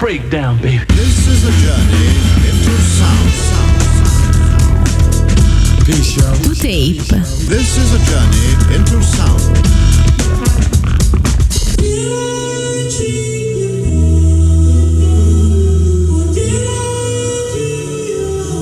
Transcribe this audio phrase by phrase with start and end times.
[0.00, 0.84] breakdown, baby.
[0.90, 2.08] This is a journey
[2.46, 3.28] into sound.
[5.88, 6.34] Yo.
[6.42, 7.02] To tape.
[7.48, 9.40] This is a journey into sound.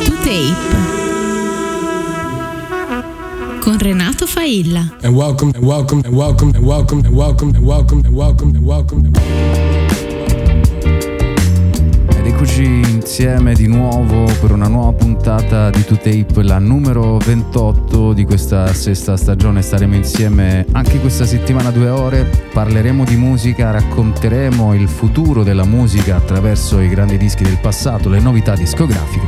[0.05, 0.57] To tape.
[3.63, 4.97] Con Renato Failla.
[5.03, 8.65] And welcome, and welcome, and welcome, and welcome, and welcome, and welcome, and welcome, and
[8.67, 9.66] welcome, and welcome.
[12.27, 18.67] Eccoci insieme di nuovo per una nuova puntata di 2Tape, la numero 28 di questa
[18.75, 19.63] sesta stagione.
[19.63, 26.17] Staremo insieme anche questa settimana due ore, parleremo di musica, racconteremo il futuro della musica
[26.17, 29.27] attraverso i grandi dischi del passato, le novità discografiche.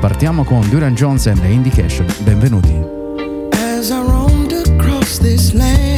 [0.00, 2.06] Partiamo con Duran and The Indication.
[2.24, 2.74] Benvenuti.
[3.52, 5.89] As I roamed across this land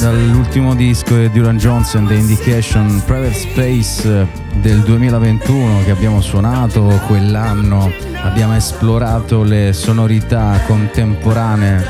[0.00, 4.26] dall'ultimo disco di Duran Johnson, The Indication Private Space eh,
[4.60, 7.90] del 2021 che abbiamo suonato quell'anno.
[8.22, 11.84] Abbiamo esplorato le sonorità contemporanee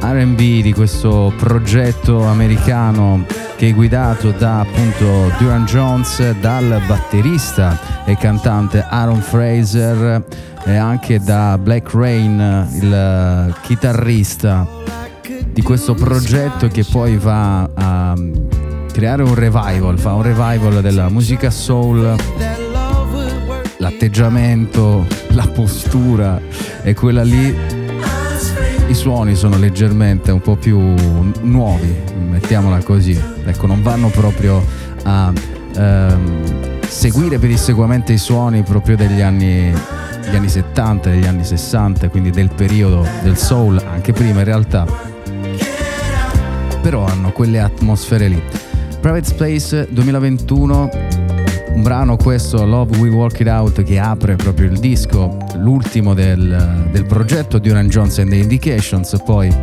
[0.00, 3.24] RB di questo progetto americano
[3.56, 10.24] che è guidato da appunto Duran Jones, dal batterista e cantante Aaron Fraser
[10.64, 14.66] e anche da Black Rain, il chitarrista
[15.52, 18.14] di questo progetto che poi va a
[18.92, 22.14] creare un revival, fa un revival della musica soul,
[23.78, 26.40] l'atteggiamento, la postura
[26.82, 27.56] è quella lì.
[28.88, 30.78] I suoni sono leggermente un po' più
[31.42, 31.94] nuovi,
[32.28, 33.18] mettiamola così.
[33.44, 34.64] Ecco, non vanno proprio
[35.04, 35.32] a
[35.76, 39.72] ehm, seguire pedissequamente i suoni proprio degli anni,
[40.24, 45.09] degli anni 70, degli anni 60, quindi del periodo del soul, anche prima in realtà
[46.90, 48.42] però hanno quelle atmosfere lì.
[49.00, 50.90] Private Space 2021,
[51.74, 56.88] un brano questo, Love We Walk It Out, che apre proprio il disco, l'ultimo del,
[56.90, 59.54] del progetto di Oran Jones and the Indications, poi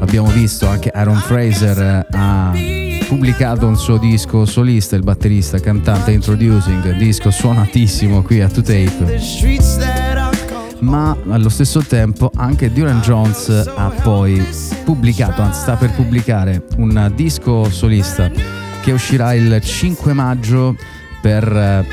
[0.00, 2.52] abbiamo visto anche Aaron Fraser ha
[3.06, 10.13] pubblicato un suo disco solista, il batterista, cantante, introducing, disco suonatissimo qui a 2Tape
[10.84, 14.44] ma allo stesso tempo anche Duran Jones ha poi
[14.84, 18.30] pubblicato, anzi sta per pubblicare un disco solista
[18.82, 20.76] che uscirà il 5 maggio
[21.20, 21.86] per eh,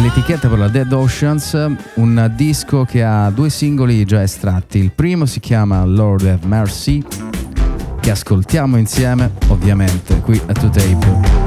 [0.00, 4.78] l'etichetta per la Dead Oceans, un disco che ha due singoli già estratti.
[4.78, 7.02] Il primo si chiama Lord Have Mercy,
[8.00, 11.06] che ascoltiamo insieme, ovviamente, qui a 2Tape.
[11.08, 11.45] Oh,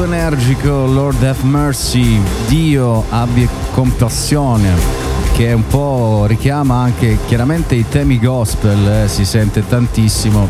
[0.00, 4.72] molto energico, Lord have mercy, Dio abbia compassione,
[5.34, 10.48] che un po' richiama anche chiaramente i temi gospel, eh, si sente tantissimo.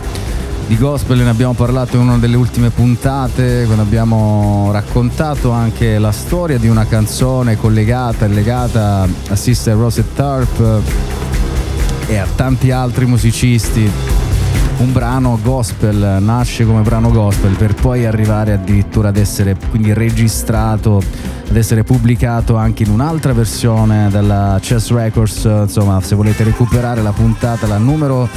[0.66, 6.12] Di gospel ne abbiamo parlato in una delle ultime puntate, quando abbiamo raccontato anche la
[6.12, 10.82] storia di una canzone collegata e legata a Sister Rosette Tarp
[12.06, 14.09] e a tanti altri musicisti
[14.80, 21.02] un brano gospel nasce come brano gospel per poi arrivare addirittura ad essere quindi registrato
[21.48, 25.44] ad essere pubblicato anche in un'altra versione della Chess Records.
[25.44, 28.28] Insomma se volete recuperare la puntata la numero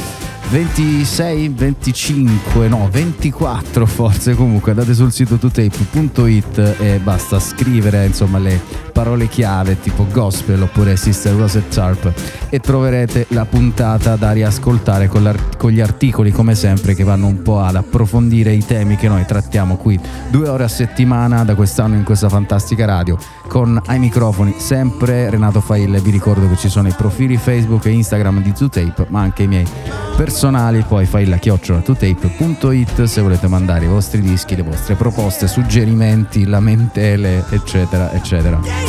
[0.50, 8.83] 26, 25, no 24 forse comunque andate sul sito tutape.it e basta scrivere insomma le
[8.94, 12.14] parole chiave tipo gospel oppure Sister Rosette Sharp
[12.50, 17.42] e troverete la puntata da riascoltare con, con gli articoli come sempre che vanno un
[17.42, 21.96] po' ad approfondire i temi che noi trattiamo qui due ore a settimana da quest'anno
[21.96, 23.18] in questa fantastica radio.
[23.48, 27.90] Con ai microfoni sempre Renato Faille vi ricordo che ci sono i profili Facebook e
[27.90, 29.68] Instagram di 2Tape ma anche i miei
[30.16, 36.46] personali poi failla chiocciola 2tape.it se volete mandare i vostri dischi le vostre proposte suggerimenti
[36.46, 38.83] lamentele eccetera eccetera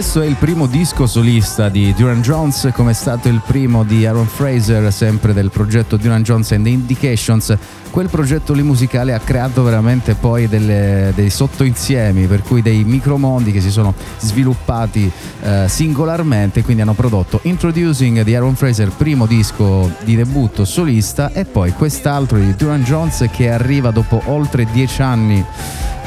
[0.00, 4.06] questo è il primo disco solista di Duran Jones, come è stato il primo di
[4.06, 7.54] Aaron Fraser, sempre del progetto Duran Jones and the Indications.
[7.90, 13.52] Quel progetto lì musicale ha creato veramente poi delle- dei sottoinsiemi, per cui dei micromondi
[13.52, 15.10] che si sono sviluppati
[15.42, 21.44] eh, singolarmente, quindi hanno prodotto Introducing di Aaron Fraser, primo disco di debutto solista, e
[21.44, 25.44] poi quest'altro di Duran Jones che arriva dopo oltre dieci anni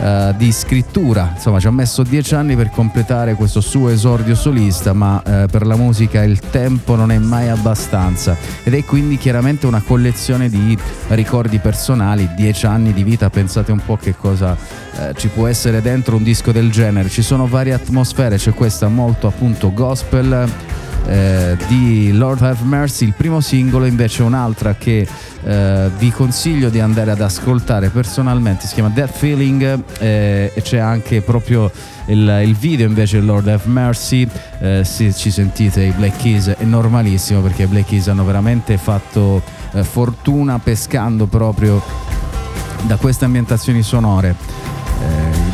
[0.03, 1.31] eh, di scrittura.
[1.33, 5.65] Insomma, ci ha messo dieci anni per completare questo suo esordio solista, ma eh, per
[5.65, 8.35] la musica il tempo non è mai abbastanza.
[8.63, 10.77] Ed è quindi chiaramente una collezione di
[11.09, 14.57] ricordi personali, dieci anni di vita, pensate un po' che cosa
[14.97, 17.07] eh, ci può essere dentro un disco del genere.
[17.07, 20.51] Ci sono varie atmosfere, c'è questa molto appunto gospel
[21.05, 25.07] eh, di Lord Have Mercy, il primo singolo invece è un'altra che
[25.43, 30.77] eh, vi consiglio di andare ad ascoltare personalmente, si chiama That Feeling eh, e c'è
[30.77, 31.71] anche proprio
[32.05, 34.27] il, il, video invece di Lord Have Mercy,
[34.59, 38.77] eh, se ci sentite i Black Keys è normalissimo perché i Black Keys hanno veramente
[38.77, 39.41] fatto
[39.73, 41.81] eh, fortuna pescando proprio
[42.83, 44.35] da queste ambientazioni sonore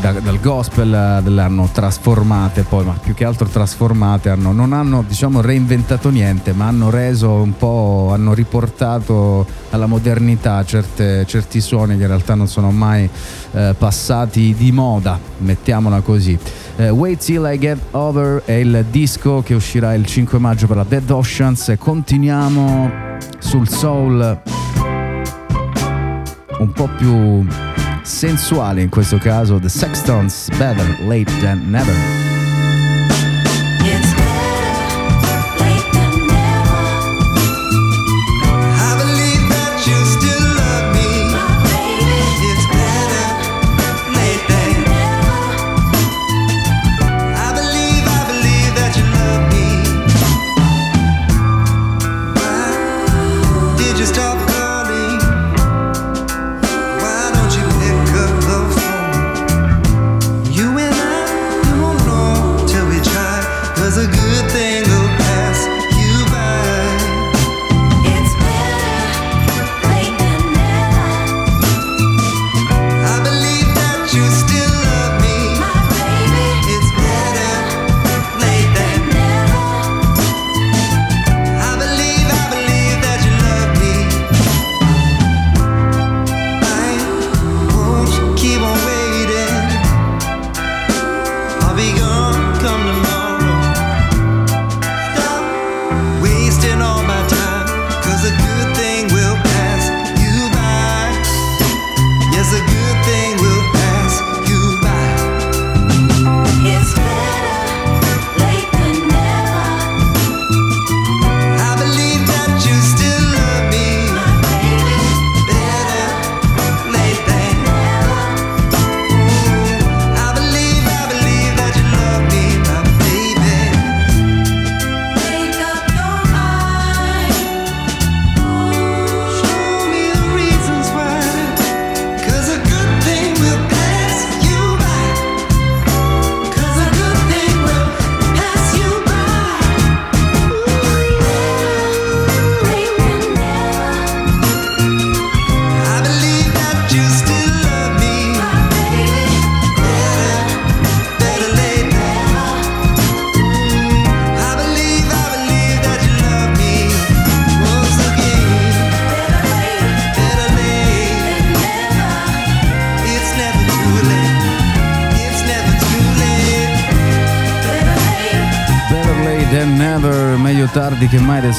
[0.00, 4.72] da, dal gospel eh, le hanno trasformate poi, ma più che altro trasformate, hanno, non
[4.72, 11.60] hanno diciamo reinventato niente, ma hanno reso un po', hanno riportato alla modernità certe, certi
[11.60, 13.08] suoni che in realtà non sono mai
[13.52, 16.38] eh, passati di moda, mettiamola così.
[16.76, 20.76] Eh, Wait Till I Get Over è il disco che uscirà il 5 maggio per
[20.76, 24.42] la Dead Oceans e continuiamo sul soul
[26.58, 27.46] un po' più
[28.10, 32.29] sensuale in questo caso The Sextons Better Late Than Never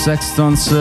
[0.01, 0.73] Sextons,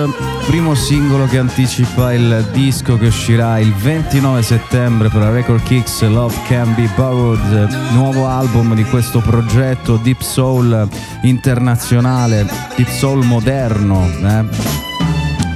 [0.47, 6.09] primo singolo che anticipa il disco che uscirà il 29 settembre per la Record Kicks
[6.09, 10.89] Love Can Be Borrowed, nuovo album di questo progetto Deep Soul
[11.21, 14.45] internazionale, Deep Soul moderno, eh,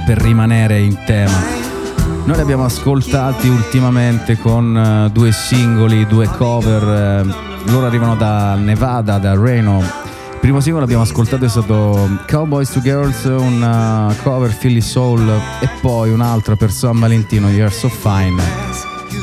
[0.05, 1.41] per rimanere in tema.
[2.23, 8.53] Noi li abbiamo ascoltati ultimamente con uh, due singoli, due cover, uh, loro arrivano da
[8.53, 10.04] Nevada, da Reno
[10.45, 15.27] primo singolo abbiamo ascoltato è stato Cowboys to Girls, una cover Philly Soul
[15.59, 18.39] e poi un'altra per San Valentino, You're So Fine.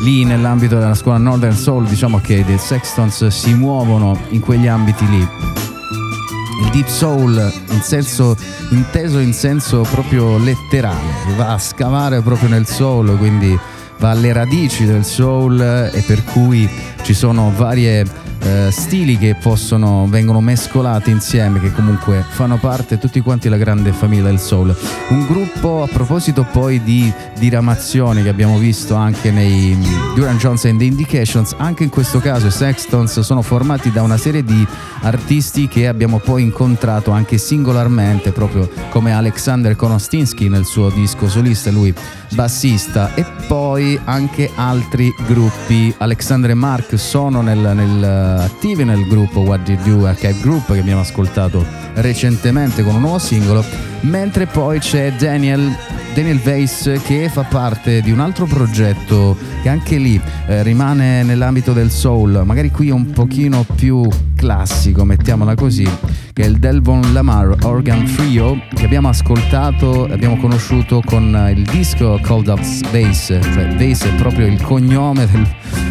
[0.02, 5.08] Lì nell'ambito della scuola Northern Soul diciamo che i Sextons si muovono in quegli ambiti
[5.08, 5.20] lì.
[5.20, 8.36] Il deep soul in senso,
[8.70, 13.56] inteso in senso proprio letterale, va a scavare proprio nel soul, quindi
[13.98, 16.68] va alle radici del soul e per cui
[17.02, 18.04] ci sono varie
[18.52, 23.92] eh, stili che possono, vengono mescolati insieme, che comunque fanno parte tutti quanti la grande
[23.92, 24.76] famiglia del soul.
[25.09, 29.76] Un gruppo, a proposito poi di diramazioni che abbiamo visto anche nei
[30.14, 34.16] Duran Jones and the Indications, anche in questo caso i Sextons sono formati da una
[34.16, 34.66] serie di
[35.00, 41.71] artisti che abbiamo poi incontrato anche singolarmente, proprio come Alexander Konostinsky nel suo disco solista,
[41.71, 41.94] lui
[42.35, 45.94] bassista, e poi anche altri gruppi.
[45.99, 50.80] Alexander e Mark sono nel, nel, attivi nel gruppo What Did You Archive Group che
[50.80, 53.64] abbiamo ascoltato recentemente con un nuovo singolo,
[54.00, 55.75] mentre poi c'è Daniel
[56.14, 61.73] Daniel Weiss che fa parte di un altro progetto che anche lì eh, rimane nell'ambito
[61.73, 65.88] del soul, magari qui un pochino più classico, mettiamola così,
[66.33, 72.21] che è il Delvon Lamar Organ Trio che abbiamo ascoltato, abbiamo conosciuto con il disco
[72.23, 75.49] Cold Up Bass, cioè Bass è proprio il cognome del,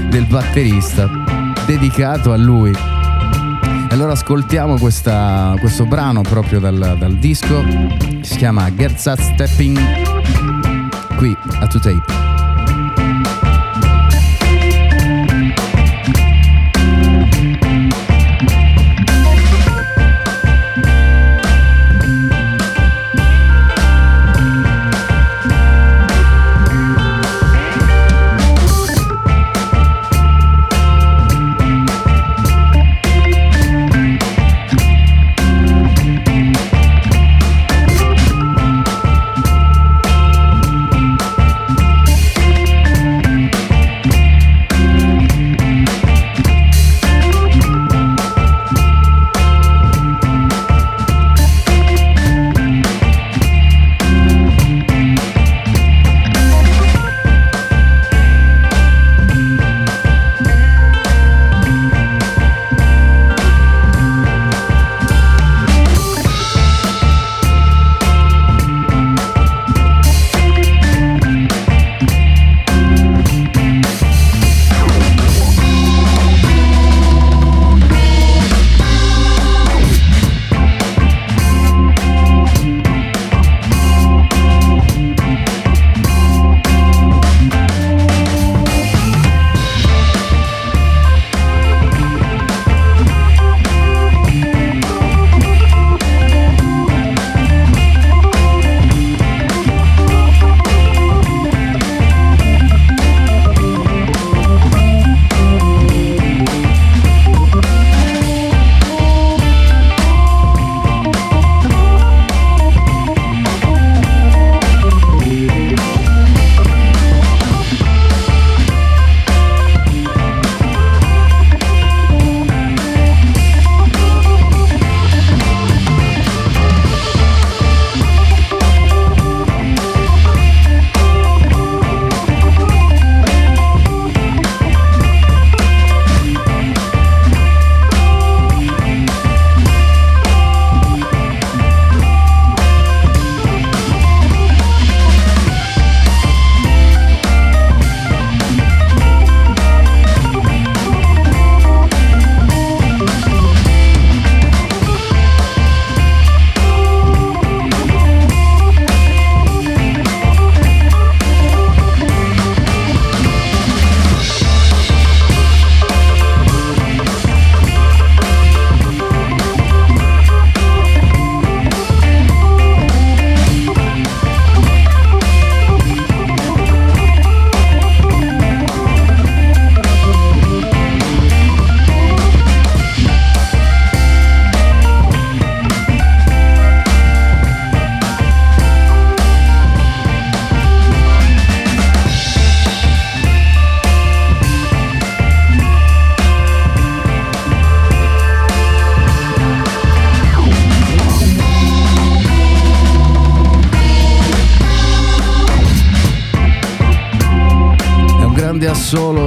[0.09, 1.09] del batterista,
[1.65, 3.00] dedicato a lui.
[3.91, 7.61] Allora ascoltiamo questa, questo brano proprio dal, dal disco,
[8.21, 9.77] si chiama Get That Stepping,
[11.17, 12.30] qui a 2Tape.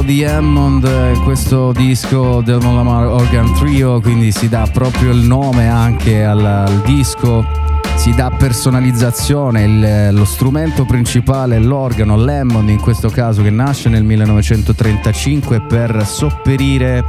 [0.05, 5.69] Di Hammond questo disco del Non Lamar Organ Trio, quindi si dà proprio il nome
[5.69, 7.64] anche al, al disco.
[8.05, 14.05] Si dà personalizzazione, il- lo strumento principale l'organo, l'Hammond in questo caso che nasce nel
[14.05, 17.03] 1935 per sopperire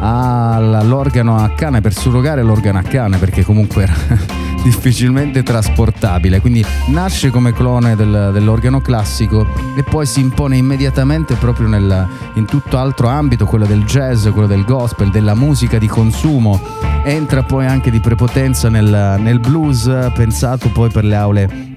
[0.00, 3.94] all'organo a canne, per surrogare l'organo a canne perché comunque era
[4.64, 11.68] difficilmente trasportabile, quindi nasce come clone del- dell'organo classico e poi si impone immediatamente proprio
[11.68, 16.60] nel- in tutto altro ambito, quello del jazz, quello del gospel, della musica di consumo,
[17.04, 21.70] entra poi anche di prepotenza nel, nel blues, pensato poi per le aule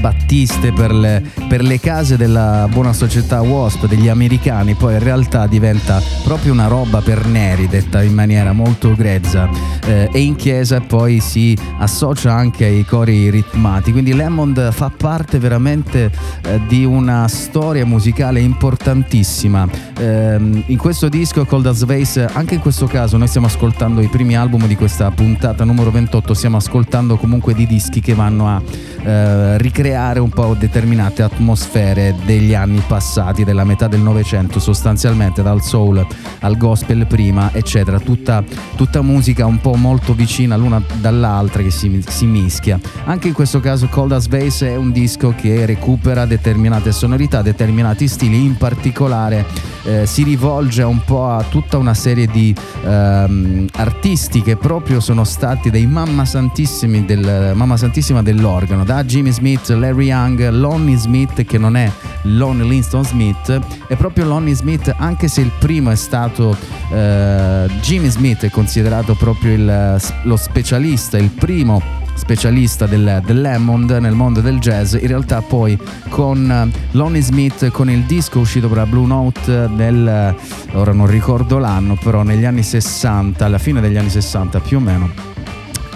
[0.00, 5.46] battiste per le, per le case della buona società WASP degli americani, poi in realtà
[5.46, 9.48] diventa proprio una roba per neri, detta in maniera molto grezza,
[9.84, 15.38] eh, e in chiesa poi si associa anche ai cori ritmati, quindi Lemond fa parte
[15.38, 16.10] veramente
[16.42, 19.68] eh, di una storia musicale importantissima.
[19.98, 24.08] Ehm, in questo disco Cold as Vase, anche in questo caso noi stiamo ascoltando i
[24.08, 28.62] primi album di questa puntata numero 28, stiamo ascoltando comunque di dischi che vanno a
[29.06, 35.62] eh, ricreare un po' determinate atmosfere degli anni passati, della metà del Novecento sostanzialmente, dal
[35.62, 36.04] soul
[36.40, 38.42] al gospel prima, eccetera, tutta,
[38.74, 42.80] tutta musica un po' molto vicina l'una dall'altra che si, si mischia.
[43.04, 48.08] Anche in questo caso Cold as Vase è un disco che recupera determinate sonorità, determinati
[48.08, 49.44] stili, in particolare
[49.84, 52.52] eh, si rivolge un po' a tutta una serie di
[52.84, 59.32] ehm, artisti che proprio sono stati dei mamma santissimi del, mamma santissima dell'organo, da Jimmy
[59.32, 61.90] Smith, Larry Young, Lonnie Smith che non è
[62.22, 66.56] Lonnie Linston Smith, è proprio Lonnie Smith anche se il primo è stato
[66.92, 74.14] eh, Jimmy Smith è considerato proprio il- lo specialista, il primo specialista del, dell'Hammond nel
[74.14, 75.78] mondo del jazz, in realtà poi
[76.08, 80.34] con eh, Lonnie Smith, con il disco uscito per la Blue Note del,
[80.72, 84.80] ora non ricordo l'anno, però negli anni 60, alla fine degli anni 60 più o
[84.80, 85.10] meno,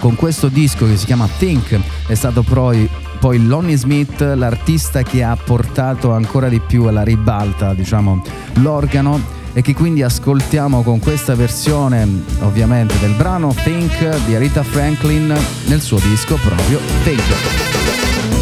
[0.01, 5.21] con questo disco che si chiama Think è stato poi, poi Lonnie Smith l'artista che
[5.21, 8.19] ha portato ancora di più alla ribalta diciamo
[8.55, 9.21] l'organo
[9.53, 12.07] e che quindi ascoltiamo con questa versione
[12.39, 18.40] ovviamente del brano Think di Aretha Franklin nel suo disco proprio Think.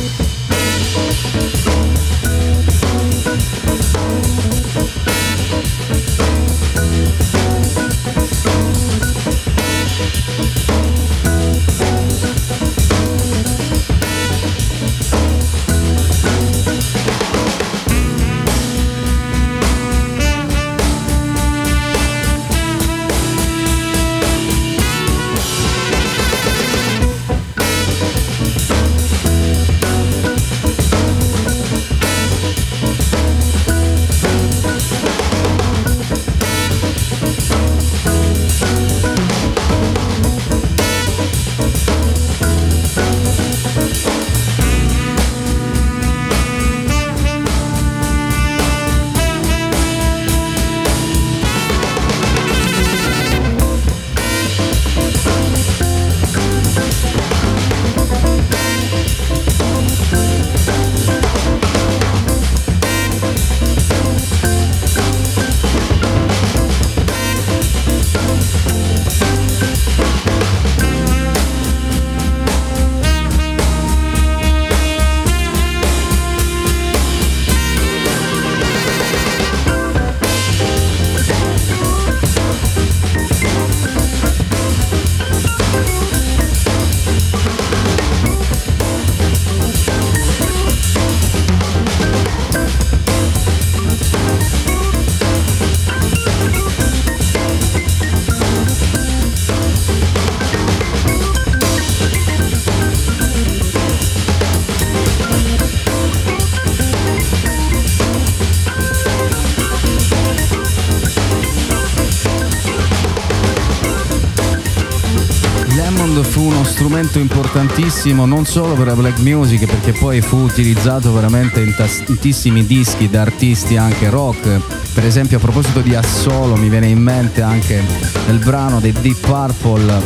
[117.09, 122.65] Strumento importantissimo non solo per la black music perché poi fu utilizzato veramente in tantissimi
[122.65, 124.59] dischi da artisti anche rock.
[124.93, 127.81] Per esempio a proposito di assolo mi viene in mente anche
[128.27, 130.01] nel brano dei Deep Purple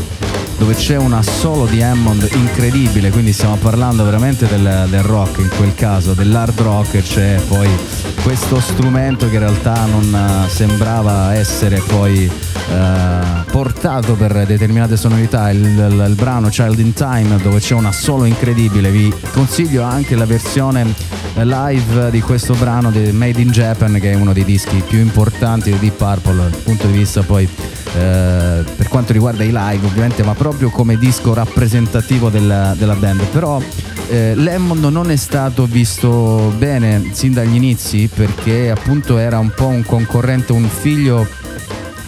[0.57, 5.49] dove c'è un assolo di Hammond incredibile, quindi stiamo parlando veramente del, del rock in
[5.57, 7.67] quel caso, dell'hard rock, c'è poi
[8.23, 12.31] questo strumento che in realtà non eh, sembrava essere poi
[12.69, 17.85] eh, portato per determinate sonorità, il, il, il, brano Child in Time dove c'è un
[17.85, 20.93] assolo incredibile, vi consiglio anche la versione
[21.35, 25.71] live di questo brano di Made in Japan che è uno dei dischi più importanti
[25.71, 30.23] di Deep Purple dal punto di vista poi eh, per quanto riguarda i live ovviamente
[30.23, 33.23] ma proprio come disco rappresentativo della, della band.
[33.31, 33.61] Però
[34.09, 39.67] eh, Lemond non è stato visto bene sin dagli inizi perché appunto era un po'
[39.67, 41.27] un concorrente un figlio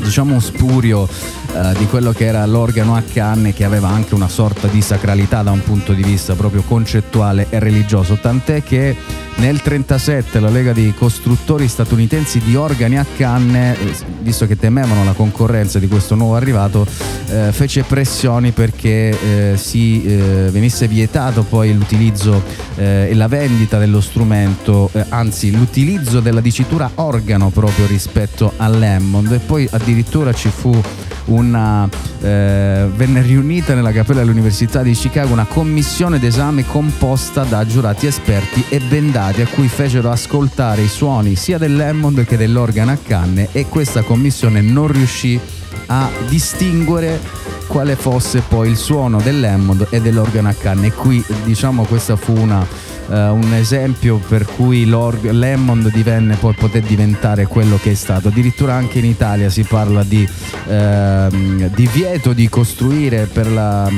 [0.06, 4.68] diciamo spurio eh, di quello che era l'organo a canne che aveva anche una sorta
[4.68, 8.96] di sacralità da un punto di vista proprio concettuale e religioso, tant'è che
[9.38, 13.94] nel 1937 la Lega dei costruttori statunitensi di organi a canne, eh,
[14.26, 16.84] visto che temevano la concorrenza di questo nuovo arrivato,
[17.30, 24.02] eh, fece pressioni perché eh, si eh, venisse vietato poi l'utilizzo e la vendita dello
[24.02, 29.32] strumento, anzi l'utilizzo della dicitura organo proprio rispetto all'Hammond.
[29.32, 30.78] E poi addirittura ci fu
[31.26, 31.88] una,
[32.22, 38.64] eh, venne riunita nella cappella dell'Università di Chicago una commissione d'esame composta da giurati esperti
[38.70, 43.68] e bendati a cui fecero ascoltare i suoni sia dell'Hammond che dell'organo a canne e
[43.68, 45.40] questa commissione non riuscì
[45.88, 47.20] a distinguere
[47.68, 50.88] quale fosse poi il suono dell'Hammond e dell'organo a canne.
[50.88, 52.66] E qui diciamo questa fu una
[53.08, 58.30] Uh, un esempio per cui l'Hammond divenne poi poté diventare quello che è stato.
[58.30, 63.92] Addirittura anche in Italia si parla di uh, divieto di costruire per la,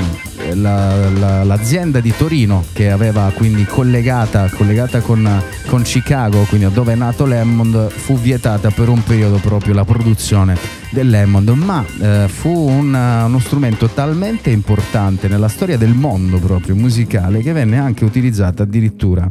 [0.53, 6.93] la, la, l'azienda di Torino che aveva quindi collegata, collegata con, con, Chicago, quindi dove
[6.93, 12.49] è nato l'Hammond, fu vietata per un periodo proprio la produzione dell'Hammond, ma uh, fu
[12.49, 18.63] un, uno strumento talmente importante nella storia del mondo proprio musicale che venne anche utilizzato
[18.63, 19.29] addirittura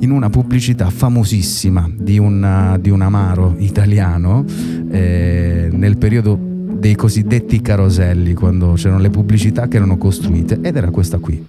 [0.00, 4.44] in una pubblicità famosissima di un, di un amaro italiano
[4.90, 10.90] eh, nel periodo dei cosiddetti caroselli, quando c'erano le pubblicità che erano costruite, ed era
[10.90, 11.42] questa qui.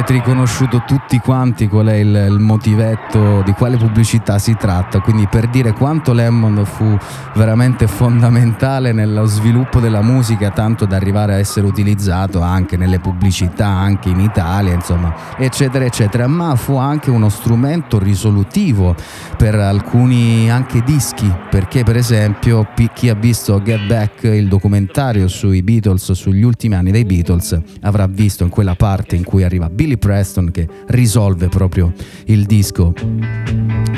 [0.00, 5.26] Avrete riconosciuto tutti quanti qual è il, il, motivetto di quale pubblicità si tratta, quindi
[5.28, 6.96] per dire quanto Lemon fu
[7.34, 13.66] veramente fondamentale nello sviluppo della musica, tanto da arrivare a essere utilizzato anche nelle pubblicità,
[13.66, 18.94] anche in Italia, insomma, eccetera, eccetera, ma fu anche uno strumento risolutivo
[19.36, 25.62] per alcuni anche dischi, perché per esempio chi ha visto Get Back, il documentario sui
[25.62, 29.96] Beatles, sugli ultimi anni dei Beatles, avrà visto in quella parte in cui arriva Billy
[29.96, 31.92] Preston che risolve proprio
[32.26, 32.92] il disco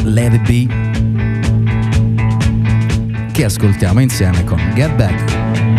[0.04, 0.66] Let It Be
[3.32, 5.71] che ascoltiamo insieme con Get Back.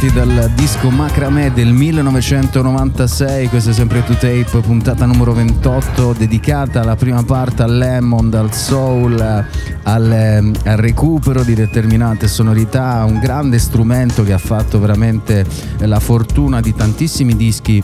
[0.00, 6.80] Fossati dal disco Macramè del 1996, questa è sempre To Tape, puntata numero 28, dedicata
[6.80, 9.44] alla prima parte all'Hammond, al soul, al,
[9.82, 15.44] al recupero di determinate sonorità, un grande strumento che ha fatto veramente
[15.80, 17.82] la fortuna di tantissimi dischi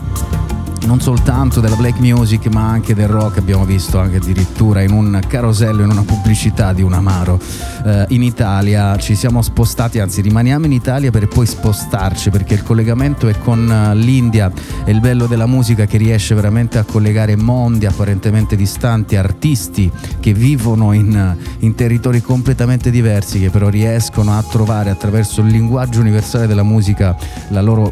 [0.85, 5.19] non soltanto della black music ma anche del rock abbiamo visto anche addirittura in un
[5.27, 7.39] carosello in una pubblicità di un amaro
[7.85, 12.63] eh, in Italia ci siamo spostati anzi rimaniamo in Italia per poi spostarci perché il
[12.63, 14.51] collegamento è con eh, l'India
[14.83, 20.33] è il bello della musica che riesce veramente a collegare mondi apparentemente distanti artisti che
[20.33, 26.47] vivono in, in territori completamente diversi che però riescono a trovare attraverso il linguaggio universale
[26.47, 27.15] della musica
[27.49, 27.91] la loro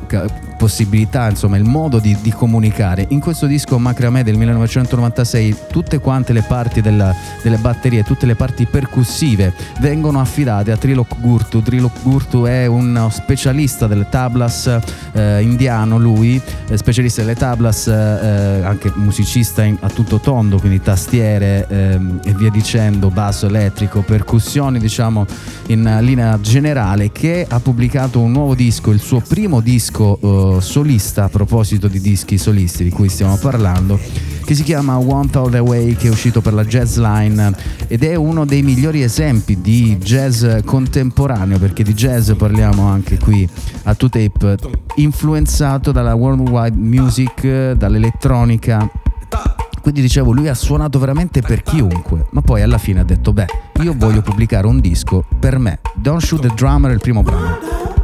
[0.56, 2.74] possibilità, insomma, il modo di, di comunicare.
[3.08, 8.36] In questo disco Macramè del 1996 tutte quante le parti della- delle batterie, tutte le
[8.36, 11.62] parti percussive vengono affidate a Trilok Gurtu.
[11.62, 14.78] Trilok Gurtu è un specialista delle tablas
[15.14, 20.82] eh, indiano, lui, eh, specialista delle tablas, eh, anche musicista in- a tutto tondo, quindi
[20.82, 25.26] tastiere ehm, e via dicendo, basso elettrico, percussioni, diciamo
[25.68, 31.24] in linea generale, che ha pubblicato un nuovo disco, il suo primo disco eh, solista,
[31.24, 34.00] a proposito di dischi solisti di cui stiamo parlando,
[34.44, 37.56] che si chiama One Thought Away, che è uscito per la Jazz Line
[37.88, 43.48] ed è uno dei migliori esempi di jazz contemporaneo, perché di jazz parliamo anche qui
[43.84, 44.58] a Two Tape,
[44.96, 48.90] influenzato dalla worldwide music, dall'elettronica
[49.82, 53.46] Quindi dicevo, lui ha suonato veramente per chiunque, ma poi alla fine ha detto, beh,
[53.84, 55.80] io voglio pubblicare un disco per me.
[55.94, 57.95] Don't Shoot the Drummer è il primo brano.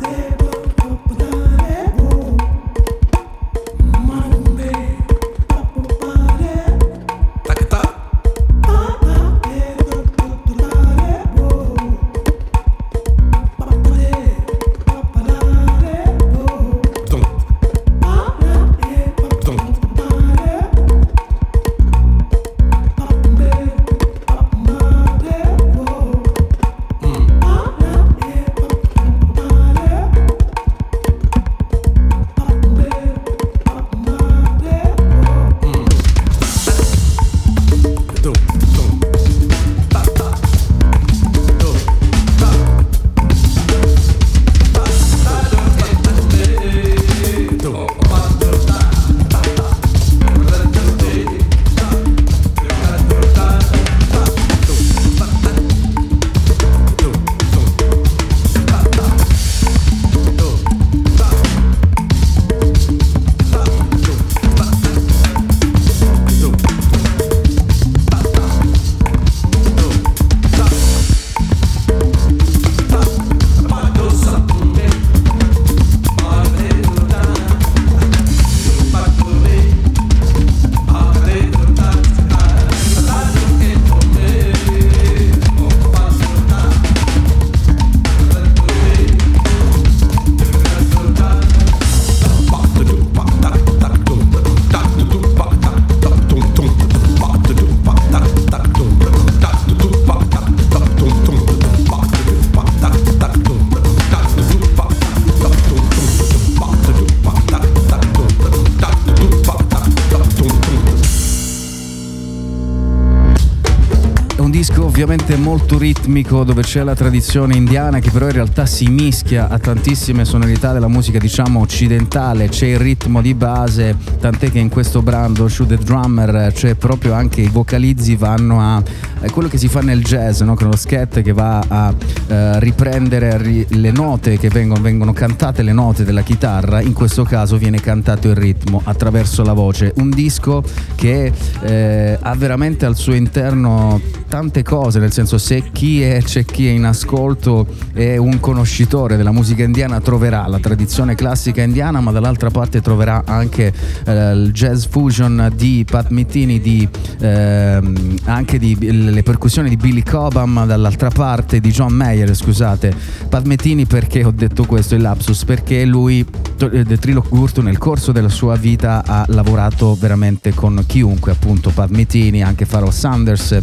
[115.32, 119.58] Ovviamente molto ritmico dove c'è la tradizione indiana che però in realtà si mischia a
[119.60, 125.02] tantissime sonorità della musica diciamo occidentale, c'è il ritmo di base, tant'è che in questo
[125.02, 128.84] brano Shoot the Drummer c'è proprio anche i vocalizzi vanno a
[129.22, 130.56] è quello che si fa nel jazz, no?
[130.56, 131.94] con lo scat che va a
[132.28, 137.24] eh, riprendere ri- le note che vengono, vengono cantate, le note della chitarra, in questo
[137.24, 139.94] caso viene cantato il ritmo attraverso la voce.
[139.98, 140.64] Un disco
[140.96, 146.44] che eh, ha veramente al suo interno tante cose, nel senso se chi è, c'è
[146.46, 152.00] chi è in ascolto è un conoscitore della musica indiana troverà la tradizione classica indiana,
[152.02, 153.74] ma dall'altra parte troverà anche
[154.06, 156.88] eh, il jazz fusion di Pat Metheny, di,
[157.20, 162.94] ehm, anche di le percussioni di Billy Cobham dall'altra parte di John Mayer, scusate,
[163.30, 168.12] Pat Metheny perché ho detto questo, il lapsus, perché lui, The Trilo Gurtu, nel corso
[168.12, 173.60] della sua vita ha lavorato veramente con chiunque, appunto Pat Metheny, anche Pharoah Sanders,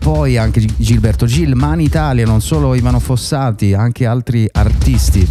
[0.00, 5.28] poi anche Gilberto Gil, ma in Italia non solo Ivano Fossati, anche altri artisti.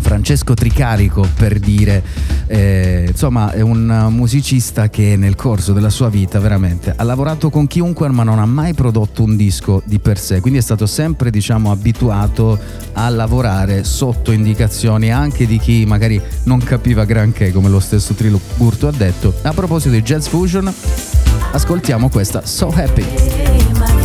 [0.00, 2.02] Francesco Tricarico per dire,
[2.46, 7.66] eh, insomma è un musicista che nel corso della sua vita veramente ha lavorato con
[7.66, 11.30] chiunque ma non ha mai prodotto un disco di per sé, quindi è stato sempre
[11.30, 12.58] diciamo abituato
[12.92, 18.40] a lavorare sotto indicazioni anche di chi magari non capiva granché come lo stesso Trilo
[18.56, 19.34] Gurto ha detto.
[19.42, 20.72] A proposito di Jazz Fusion,
[21.52, 23.99] ascoltiamo questa So Happy.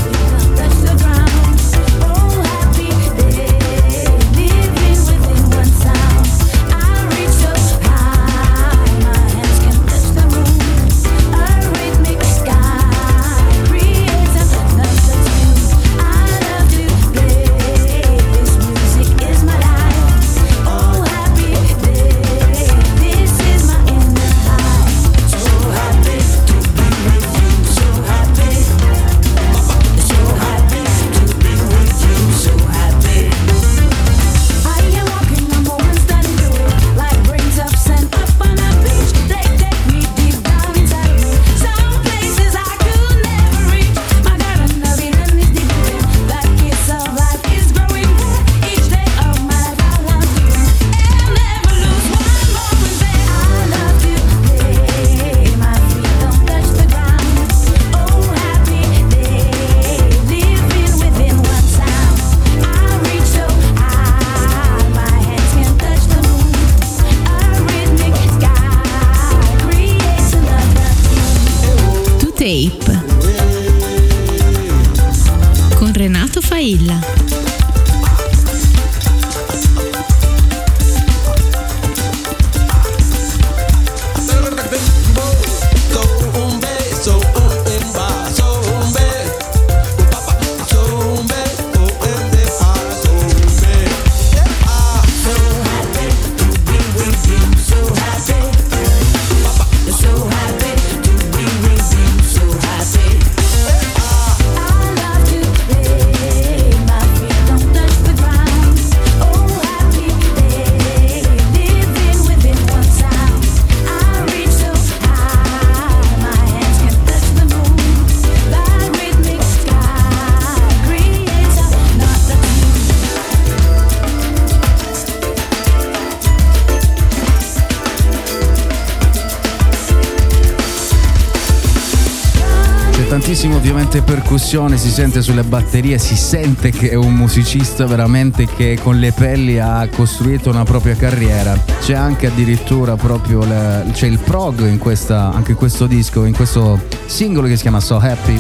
[133.04, 138.80] Tantissimo ovviamente percussione, si sente sulle batterie, si sente che è un musicista veramente che
[138.82, 141.62] con le pelli ha costruito una propria carriera.
[141.82, 146.80] C'è anche addirittura proprio le- c'è il prog in questa, anche questo disco, in questo
[147.06, 148.40] singolo che si chiama So Happy,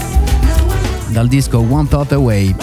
[1.09, 2.55] dal disco One Thought Away,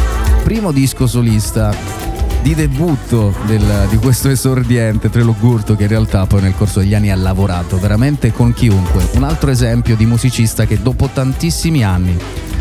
[0.44, 2.01] primo disco solista
[2.42, 6.94] di debutto del- di questo esordiente Trelo Gurto che in realtà poi nel corso degli
[6.94, 9.08] anni ha lavorato veramente con chiunque.
[9.12, 12.16] Un altro esempio di musicista che dopo tantissimi anni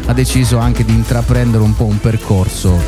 [0.06, 2.80] ha deciso anche di intraprendere un po' un percorso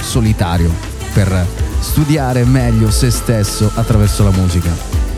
[0.00, 0.72] solitario
[1.12, 1.46] per
[1.80, 5.09] studiare meglio se stesso attraverso la musica.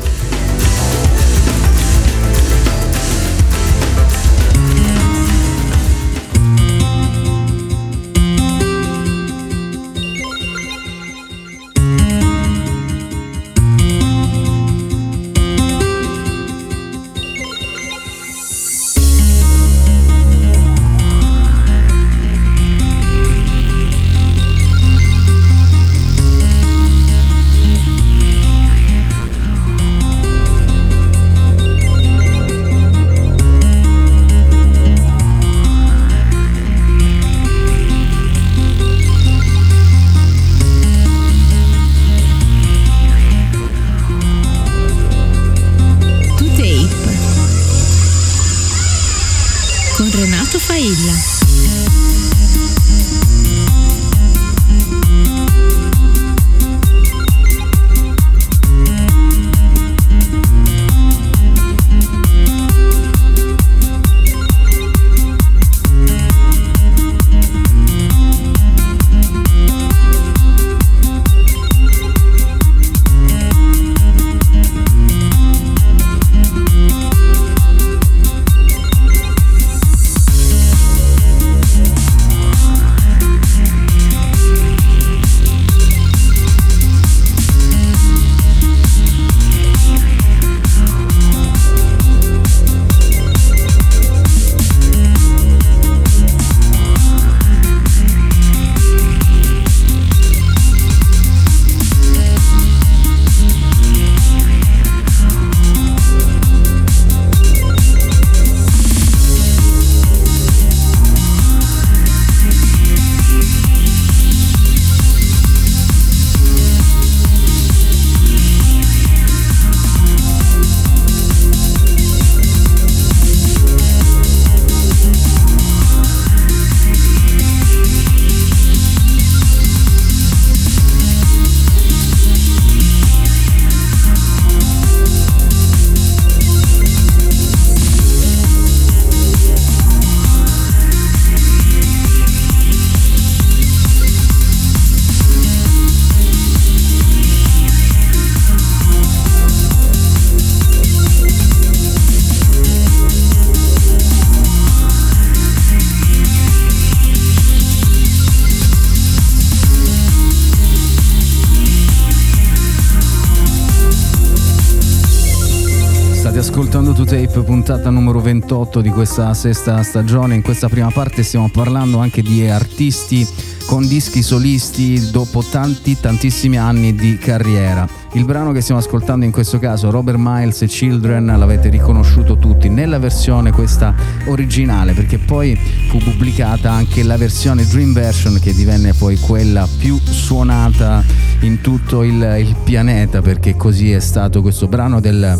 [167.13, 170.35] Ascoltando To Tape, puntata numero 28 di questa sesta stagione.
[170.35, 173.27] In questa prima parte stiamo parlando anche di artisti
[173.67, 178.02] con dischi solisti dopo tanti, tantissimi anni di carriera.
[178.15, 182.69] Il brano che stiamo ascoltando in questo caso, Robert Miles e Children, l'avete riconosciuto tutti
[182.69, 183.95] nella versione questa
[184.27, 185.59] originale, perché poi
[185.89, 191.03] fu pubblicata anche la versione Dream Version che divenne poi quella più suonata
[191.41, 195.39] in tutto il, il pianeta, perché così è stato questo brano del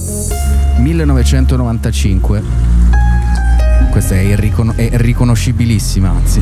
[0.79, 2.43] 1995.
[3.91, 6.41] Questa è, irricono- è riconoscibilissima, anzi.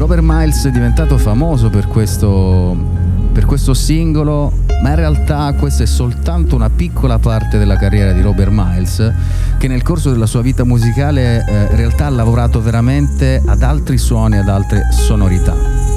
[0.00, 2.74] Robert Miles è diventato famoso per questo,
[3.32, 4.52] per questo singolo,
[4.82, 9.12] ma in realtà questa è soltanto una piccola parte della carriera di Robert Miles,
[9.58, 13.98] che nel corso della sua vita musicale eh, in realtà ha lavorato veramente ad altri
[13.98, 15.89] suoni, ad altre sonorità.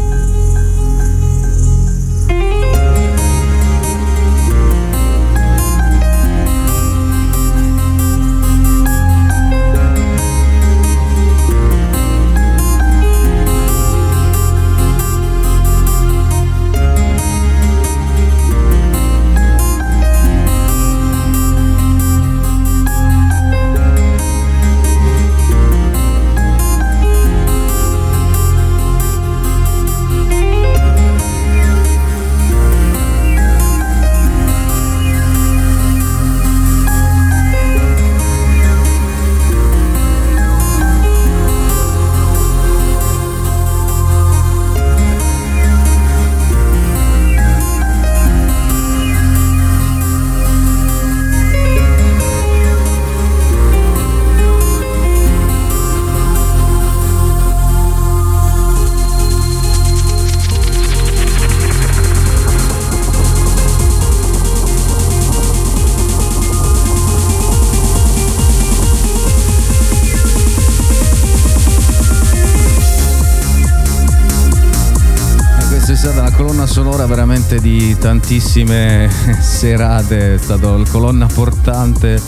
[77.14, 79.08] Veramente di tantissime
[79.40, 82.20] serate, è stata la colonna portante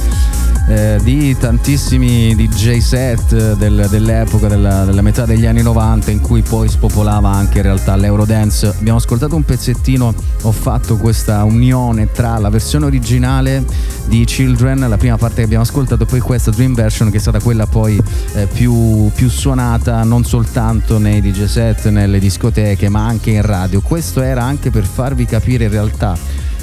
[0.68, 6.42] eh, di tantissimi DJ set del, dell'epoca, della, della, metà degli anni 90 in cui
[6.42, 8.68] poi spopolava anche in realtà l'Eurodance.
[8.68, 13.64] Abbiamo ascoltato un pezzettino, ho fatto questa unione tra la versione originale
[14.08, 17.20] di Children, la prima parte che abbiamo ascoltato, e poi questa Dream Version che è
[17.20, 18.02] stata quella poi
[18.34, 23.82] eh, più, più suonata non soltanto nei DJ set, nelle discoteche, ma anche in radio.
[23.82, 26.18] Questo era anche per farvi capire in realtà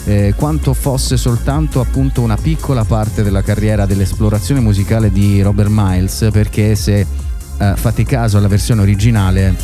[0.04, 6.28] eh, quanto fosse soltanto appunto una piccola parte della carriera dell'esplorazione musicale di Robert Miles,
[6.32, 7.06] perché se
[7.58, 9.54] eh, fate caso alla versione originale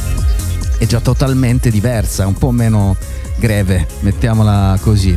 [0.78, 2.96] è già totalmente diversa, un po' meno
[3.38, 5.16] greve, mettiamola così.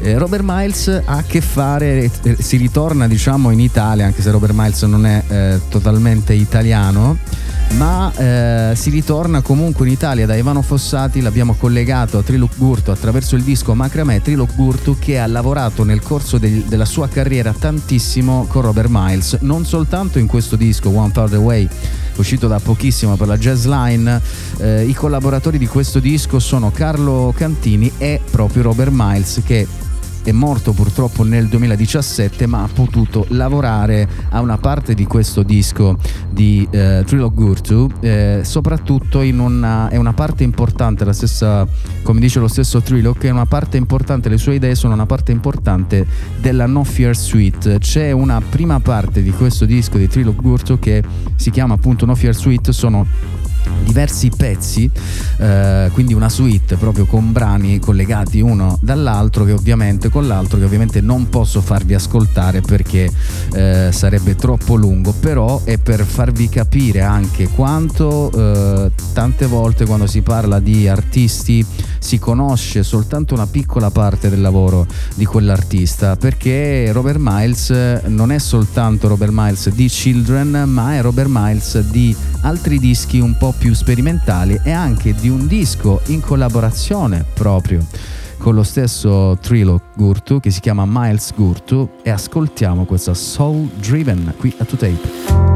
[0.00, 4.30] Eh, Robert Miles ha a che fare, eh, si ritorna diciamo in Italia, anche se
[4.30, 7.18] Robert Miles non è eh, totalmente italiano,
[7.74, 12.90] ma eh, si ritorna comunque in Italia da Ivano Fossati, l'abbiamo collegato a Trilok Gurtu
[12.90, 17.52] attraverso il disco Macramè Trilok Gurtu che ha lavorato nel corso del, della sua carriera
[17.52, 21.68] tantissimo con Robert Miles, non soltanto in questo disco One Third Away
[22.16, 24.20] uscito da pochissimo per la Jazz Line.
[24.58, 29.66] Eh, I collaboratori di questo disco sono Carlo Cantini e proprio Robert Miles che
[30.26, 35.96] è morto purtroppo nel 2017 ma ha potuto lavorare a una parte di questo disco
[36.30, 41.64] di eh, Trilog Gurtu eh, soprattutto in una, è una parte importante la stessa
[42.02, 45.30] come dice lo stesso Trilog è una parte importante le sue idee sono una parte
[45.30, 46.06] importante
[46.40, 47.78] della No Fear Suite.
[47.78, 51.02] C'è una prima parte di questo disco di Trilog Gurtu che
[51.36, 53.06] si chiama appunto No Fear Suite sono
[53.82, 54.90] diversi pezzi,
[55.38, 60.64] eh, quindi una suite proprio con brani collegati uno dall'altro che ovviamente con l'altro che
[60.64, 63.10] ovviamente non posso farvi ascoltare perché
[63.54, 70.06] eh, sarebbe troppo lungo, però è per farvi capire anche quanto eh, tante volte quando
[70.06, 71.64] si parla di artisti
[71.98, 77.70] si conosce soltanto una piccola parte del lavoro di quell'artista perché Robert Miles
[78.06, 83.36] non è soltanto Robert Miles di Children ma è Robert Miles di altri dischi un
[83.36, 87.84] po' più sperimentali e anche di un disco in collaborazione proprio
[88.38, 94.34] con lo stesso Trilo Gurtu che si chiama Miles Gurtu e ascoltiamo questa Soul Driven
[94.36, 95.55] qui a 2Tape.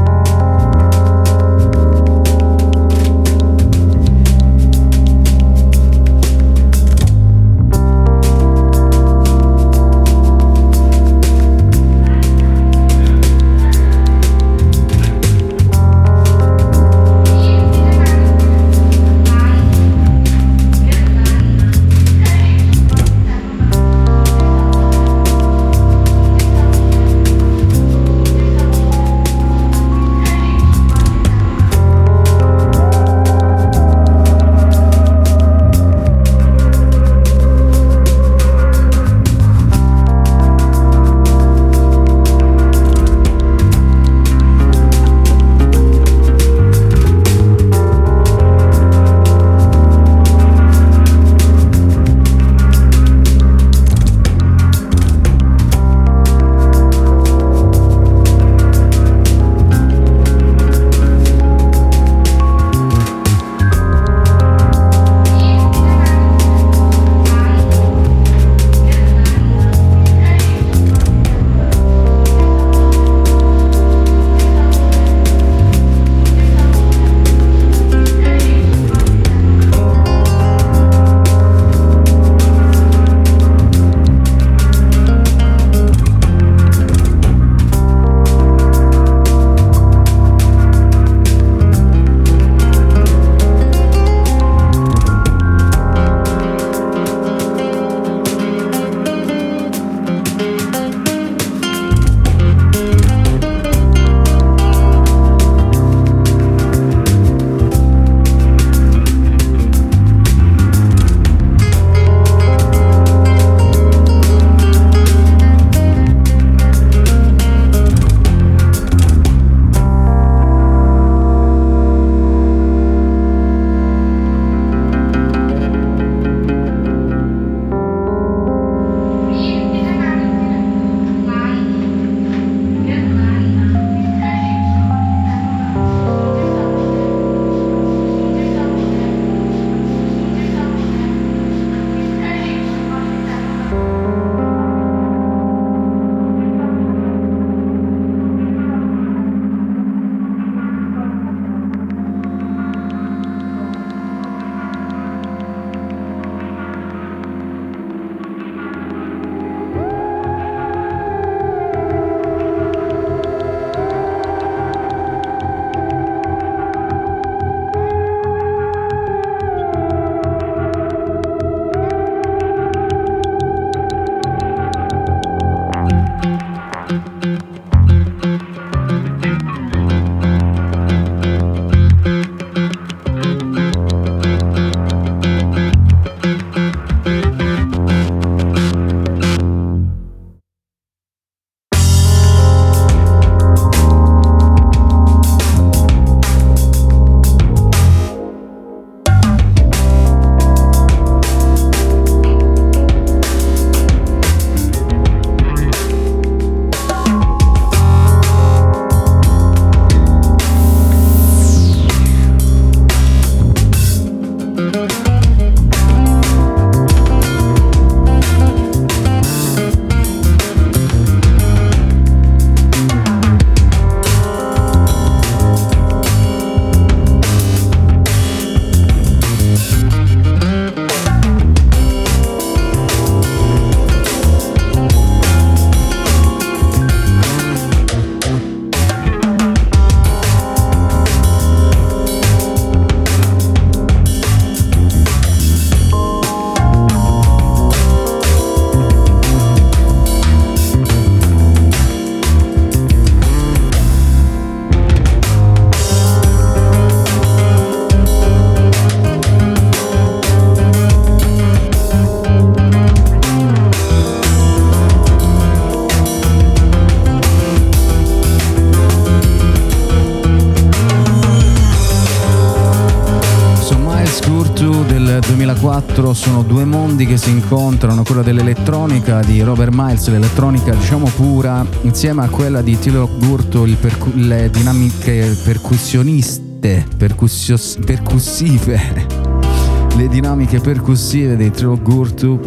[276.21, 282.23] sono due mondi che si incontrano, quello dell'elettronica di Robert Miles, l'elettronica diciamo pura, insieme
[282.23, 289.07] a quella di Tilo Gurto, percu- le dinamiche percussioniste, percussios- percussive,
[289.97, 292.39] le dinamiche percussive di Tilo Gurtu,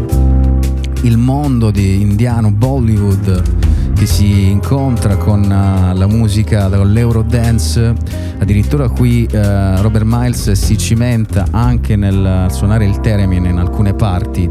[1.02, 3.53] il mondo di indiano Bollywood
[4.04, 7.94] che si incontra con uh, la musica, con l'Eurodance,
[8.38, 14.50] addirittura qui uh, Robert Miles si cimenta anche nel suonare il theremin in alcune parti.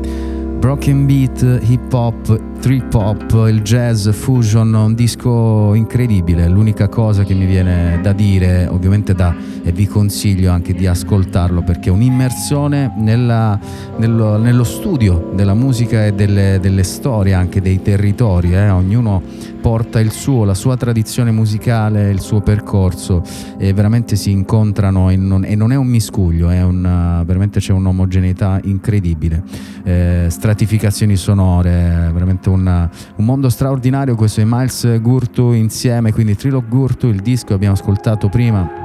[0.57, 6.47] Broken beat, hip hop, trip hop, il jazz, fusion, un disco incredibile.
[6.47, 11.63] L'unica cosa che mi viene da dire, ovviamente da, e vi consiglio anche di ascoltarlo
[11.63, 13.57] perché è un'immersione nella,
[13.97, 18.53] nello, nello, studio della musica e delle, delle storie anche dei territori.
[18.53, 18.69] Eh?
[18.69, 19.21] Ognuno
[19.61, 23.23] porta il suo, la sua tradizione musicale, il suo percorso
[23.57, 27.71] e veramente si incontrano e non, e non è un miscuglio, è un, veramente c'è
[27.71, 29.41] un'omogeneità incredibile.
[29.83, 36.67] Eh, stratificazioni sonore, veramente un, un, mondo straordinario questo è Miles Gurtu insieme, quindi Trilog
[36.67, 38.82] Gurtu, il disco abbiamo ascoltato prima.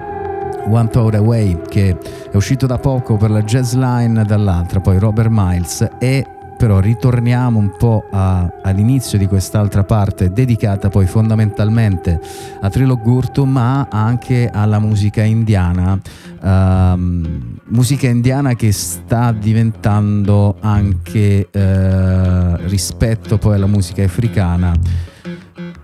[0.67, 1.97] One Thought Away che
[2.31, 5.87] è uscito da poco per la Jazz Line dall'altra, poi Robert Miles.
[5.99, 6.27] E
[6.59, 12.21] però ritorniamo un po' a, all'inizio di quest'altra parte dedicata poi fondamentalmente
[12.61, 15.99] a Trilog Gurtu ma anche alla musica indiana.
[16.41, 16.99] Uh,
[17.67, 24.73] musica indiana che sta diventando anche uh, rispetto poi alla musica africana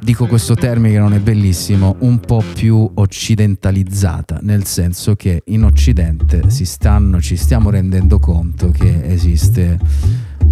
[0.05, 5.65] dico questo termine che non è bellissimo, un po' più occidentalizzata, nel senso che in
[5.65, 9.79] Occidente stanno, ci stiamo rendendo conto che esiste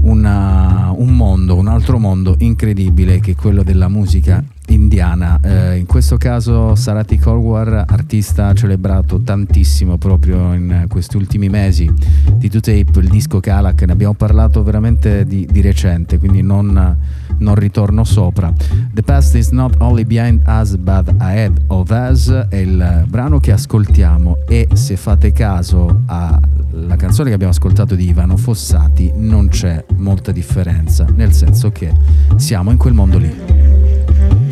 [0.00, 5.38] una, un mondo, un altro mondo incredibile che è quello della musica indiana.
[5.42, 11.92] Eh, in questo caso Sarati Korwar, artista celebrato tantissimo proprio in questi ultimi mesi
[12.36, 16.96] di Two Tape, il disco Kalak, ne abbiamo parlato veramente di, di recente, quindi non,
[17.42, 18.52] non, ritorno sopra.
[18.92, 23.52] The Past is not only behind us but ahead of us è il brano che
[23.52, 29.84] ascoltiamo e se fate caso alla canzone che abbiamo ascoltato di Ivano Fossati non c'è
[29.96, 31.92] molta differenza, nel senso che
[32.36, 34.51] siamo in quel mondo lì.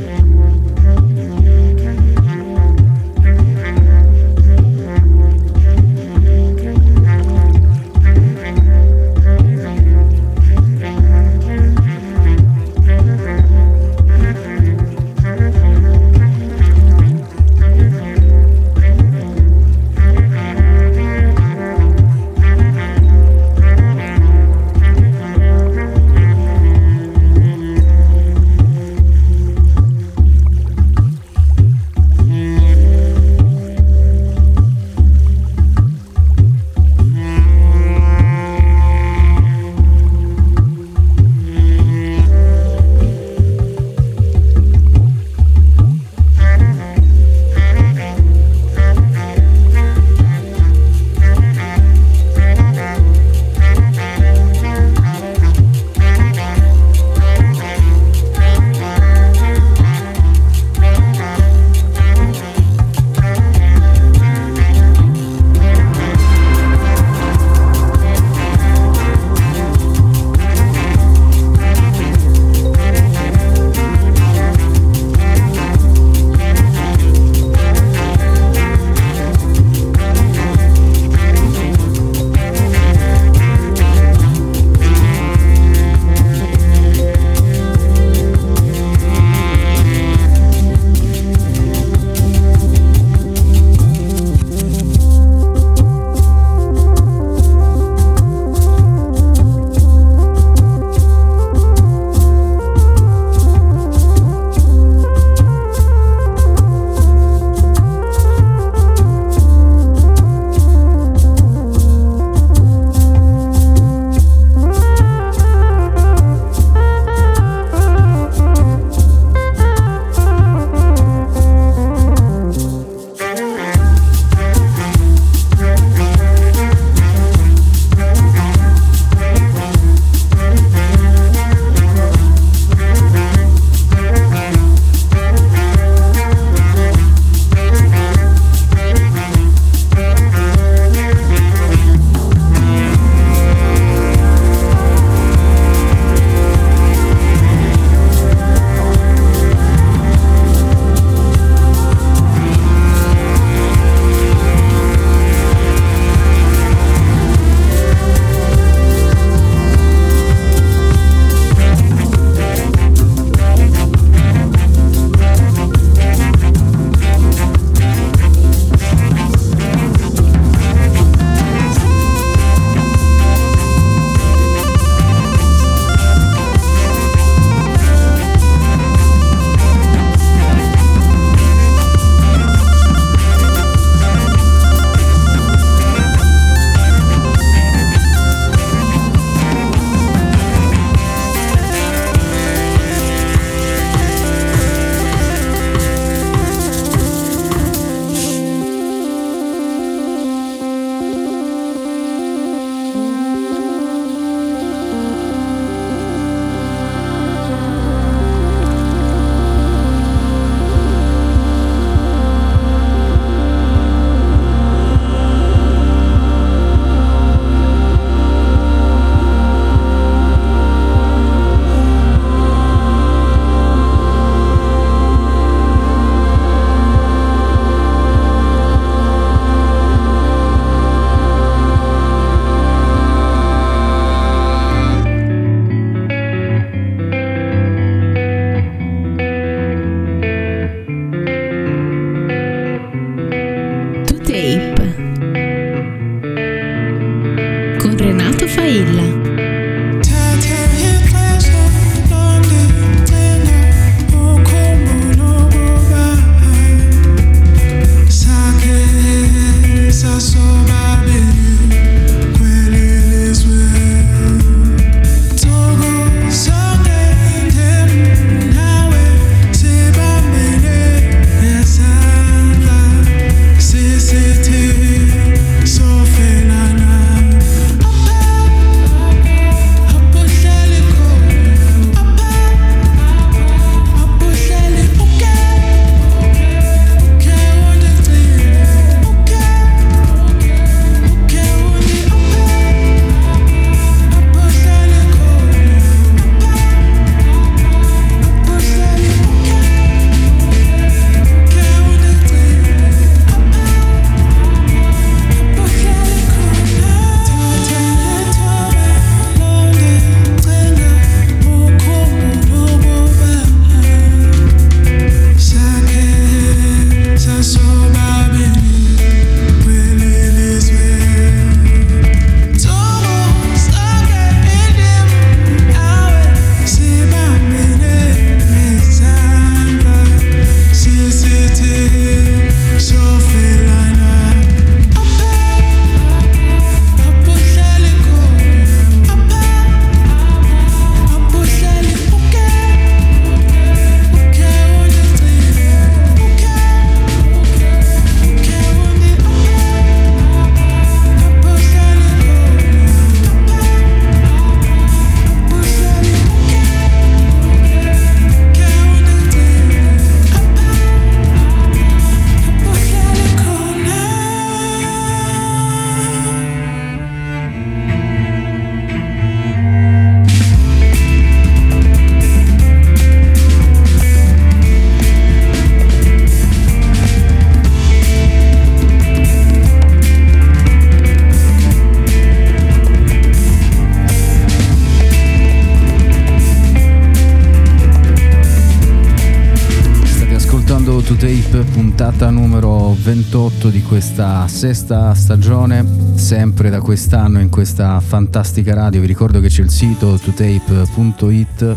[393.90, 395.84] Questa sesta stagione,
[396.14, 399.00] sempre da quest'anno in questa fantastica radio.
[399.00, 401.76] Vi ricordo che c'è il sito totape.it,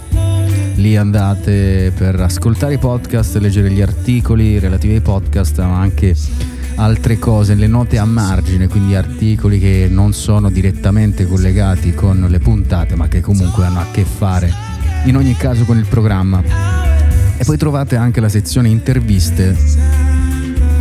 [0.75, 6.15] lì andate per ascoltare i podcast, leggere gli articoli relativi ai podcast, ma anche
[6.75, 12.37] altre cose, le note a margine, quindi articoli che non sono direttamente collegati con le
[12.37, 14.53] puntate, ma che comunque hanno a che fare
[15.05, 16.43] in ogni caso con il programma.
[17.35, 19.57] E poi trovate anche la sezione interviste,
[19.99, 20.02] in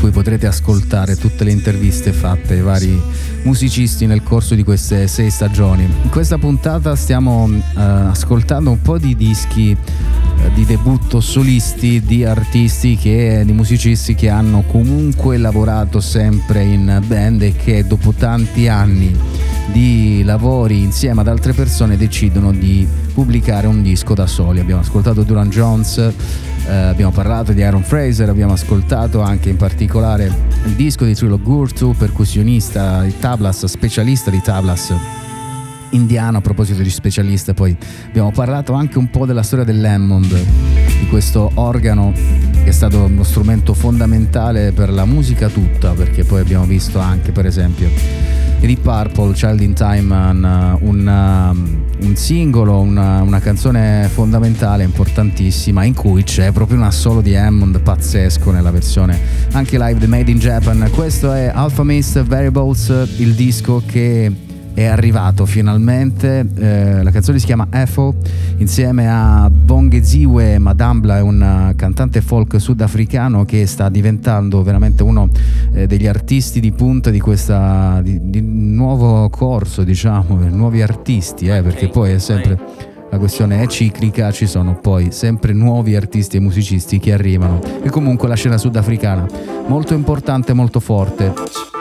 [0.03, 3.01] cui potrete ascoltare tutte le interviste fatte ai vari
[3.45, 5.85] musicisti nel corso di queste sei stagioni.
[5.85, 12.25] In questa puntata stiamo uh, ascoltando un po' di dischi uh, di debutto solisti di
[12.25, 18.67] artisti che, di musicisti che hanno comunque lavorato sempre in band e che dopo tanti
[18.67, 19.17] anni
[19.71, 22.85] di lavori insieme ad altre persone decidono di
[23.15, 24.59] pubblicare un disco da soli.
[24.59, 26.13] Abbiamo ascoltato Duran Jones,
[26.67, 30.33] eh, abbiamo parlato di Aaron Fraser, abbiamo ascoltato anche in particolare
[30.65, 34.93] il disco di Trilo Gurtu, percussionista di tablas, specialista di tablas
[35.93, 40.35] indiano a proposito di specialista poi abbiamo parlato anche un po' della storia dell'Hammond
[40.99, 46.41] di questo organo che è stato uno strumento fondamentale per la musica tutta perché poi
[46.41, 47.91] abbiamo visto anche per esempio
[48.67, 51.57] di Purple, Child in Time, un, un,
[52.01, 57.81] un singolo, una, una, canzone fondamentale, importantissima, in cui c'è proprio un assolo di Hammond
[57.81, 59.19] pazzesco nella versione
[59.53, 60.89] anche live di Made in Japan.
[60.95, 62.89] Questo è Alpha Mist Variables,
[63.19, 64.31] il disco che
[64.75, 68.15] è arrivato finalmente, eh, la canzone si chiama Efo
[68.57, 75.29] insieme a Bongeziwe Madambla, è un cantante folk sudafricano che sta diventando veramente uno
[75.73, 77.55] eh, degli artisti di punta di questo
[78.03, 84.47] nuovo corso, diciamo, nuovi artisti, eh, perché poi è sempre la questione è ciclica, ci
[84.47, 89.27] sono poi sempre nuovi artisti e musicisti che arrivano e comunque la scena sudafricana
[89.67, 91.72] molto importante, molto forte.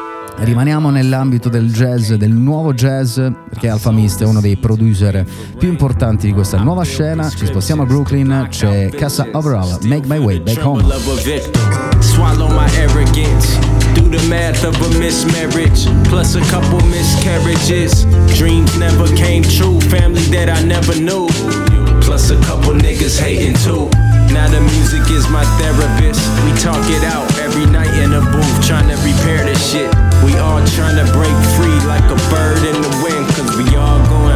[0.44, 3.20] Rimaniamo nell'ambito del jazz, del nuovo jazz,
[3.50, 5.24] perché Alpha Mist è uno dei producer
[5.58, 7.30] più importanti di questa nuova scena.
[7.30, 10.84] Ci spostiamo a Brooklyn, c'è Casa Overall, Make My Way Back Home.
[12.00, 13.58] Swallow my arrogance.
[13.94, 18.06] Do the math of a mismarriage, plus a couple miscarriages.
[18.36, 21.28] Dreams never came true, family that I never knew.
[22.02, 23.90] Plus a couple niggas hating too.
[24.34, 26.20] Now the music is my therapist.
[26.44, 30.01] We talk it out every night in a booth, trying to repair this shit.
[30.24, 34.00] We all trying to break free like a bird in the wind, cause we all
[34.08, 34.31] going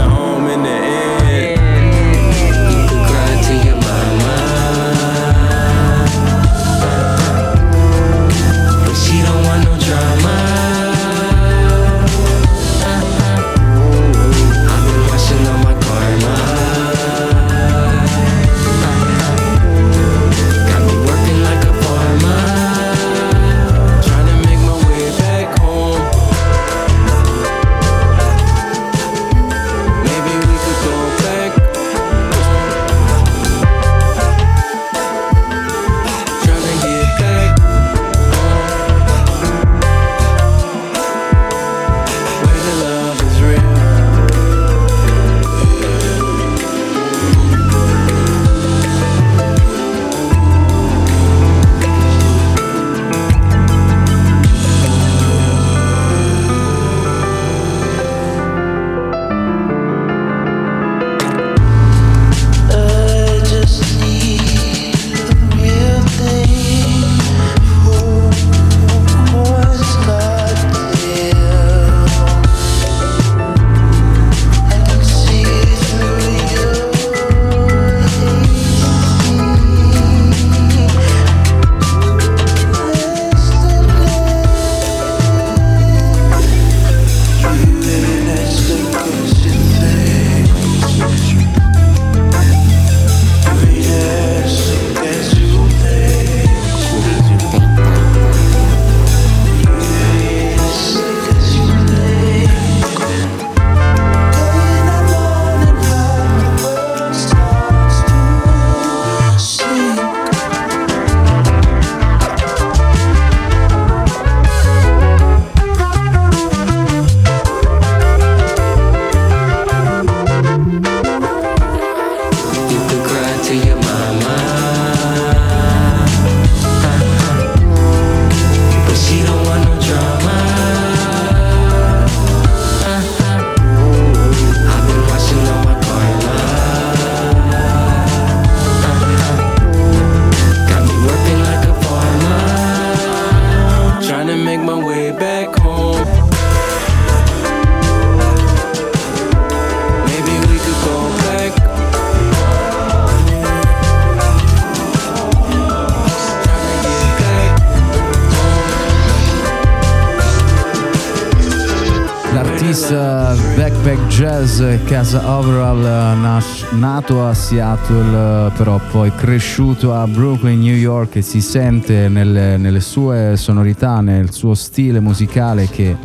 [164.56, 165.82] Jazz, casa overall,
[166.18, 172.56] nas- nato a Seattle, però poi cresciuto a Brooklyn, New York e si sente nelle,
[172.56, 175.97] nelle sue sonorità, nel suo stile musicale che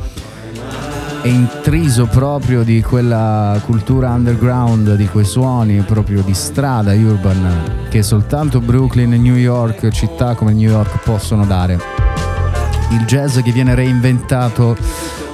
[1.22, 8.02] è intriso proprio di quella cultura underground, di quei suoni proprio di strada urban che
[8.02, 11.78] soltanto Brooklyn e New York, città come New York, possono dare.
[12.90, 14.76] Il jazz che viene reinventato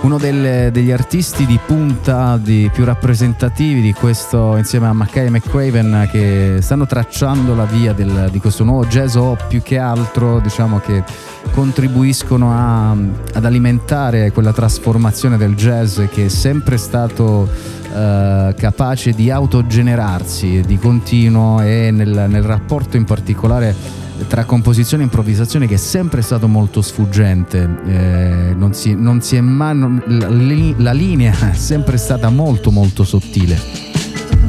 [0.02, 5.30] uno delle, degli artisti di punta di, più rappresentativi di questo insieme a Mackay e
[5.30, 10.38] McCraven che stanno tracciando la via del, di questo nuovo jazz o più che altro
[10.40, 11.02] diciamo che
[11.50, 17.48] contribuiscono a, ad alimentare quella trasformazione del jazz che è sempre stato
[17.92, 23.95] eh, capace di autogenerarsi di continuo e nel, nel rapporto in particolare
[24.26, 29.36] tra composizione e improvvisazione che è sempre stato molto sfuggente, eh, non, si, non, si,
[29.36, 30.28] è mai, la,
[30.76, 33.94] la linea è sempre stata molto molto sottile.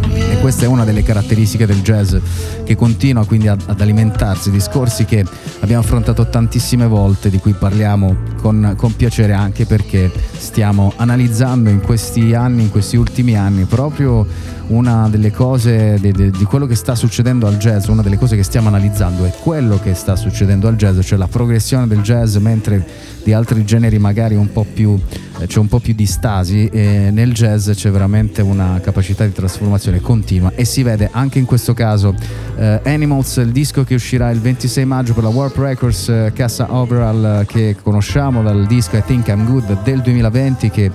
[0.09, 2.15] E questa è una delle caratteristiche del jazz
[2.63, 5.23] che continua quindi ad, ad alimentarsi, discorsi che
[5.59, 11.81] abbiamo affrontato tantissime volte, di cui parliamo con, con, piacere anche perché stiamo analizzando in
[11.81, 14.25] questi anni, in questi ultimi anni, proprio
[14.67, 18.35] una delle cose di, di, di quello che sta succedendo al jazz, una delle cose
[18.35, 22.35] che stiamo analizzando è quello che sta succedendo al jazz, cioè la progressione del jazz
[22.37, 22.85] mentre
[23.23, 24.99] di altri generi magari un po' più,
[25.39, 29.33] eh, c'è un po' più di stasi e nel jazz c'è veramente una capacità di
[29.33, 32.15] trasformazione continua e si vede anche in questo caso
[32.57, 36.73] eh, Animals, il disco che uscirà il 26 maggio per la Warp Records, eh, Cassa
[36.73, 40.91] Overall che conosciamo dal disco I Think I'm Good del 2020 che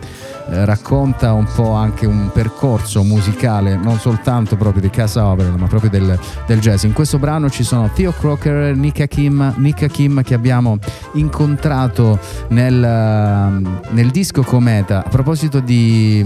[0.53, 5.67] eh, racconta un po' anche un percorso musicale, non soltanto proprio di Casa Overall, ma
[5.67, 6.83] proprio del, del, jazz.
[6.83, 10.77] In questo brano ci sono Theo Crocker, Nick Hakim, Nick Hakim che abbiamo
[11.15, 12.19] incontrato
[12.49, 15.05] nel, nel, disco Cometa.
[15.07, 16.23] A proposito di,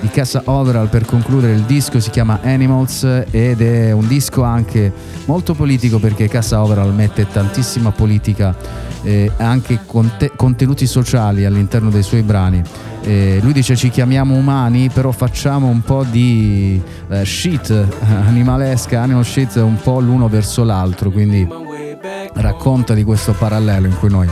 [0.00, 4.92] di Casa Overall, per concludere, il disco si chiama Animals ed è un disco anche
[5.26, 8.56] molto politico perché Casa Overall mette tantissima politica
[9.02, 12.62] e eh, anche conte- contenuti sociali all'interno dei suoi brani.
[13.08, 16.78] Eh, lui dice ci chiamiamo umani, però facciamo un po' di
[17.08, 17.70] eh, shit
[18.04, 21.48] animalesca, animal shit un po' l'uno verso l'altro, quindi
[22.34, 24.28] racconta di questo parallelo in cui noi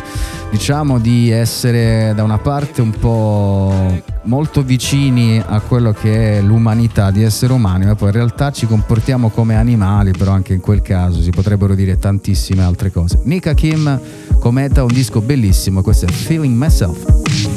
[0.50, 7.10] diciamo di essere da una parte un po' molto vicini a quello che è l'umanità
[7.10, 10.82] di essere umani, ma poi in realtà ci comportiamo come animali, però anche in quel
[10.82, 13.20] caso si potrebbero dire tantissime altre cose.
[13.24, 13.98] Nika Kim
[14.38, 17.55] cometa un disco bellissimo, questo è Feeling Myself.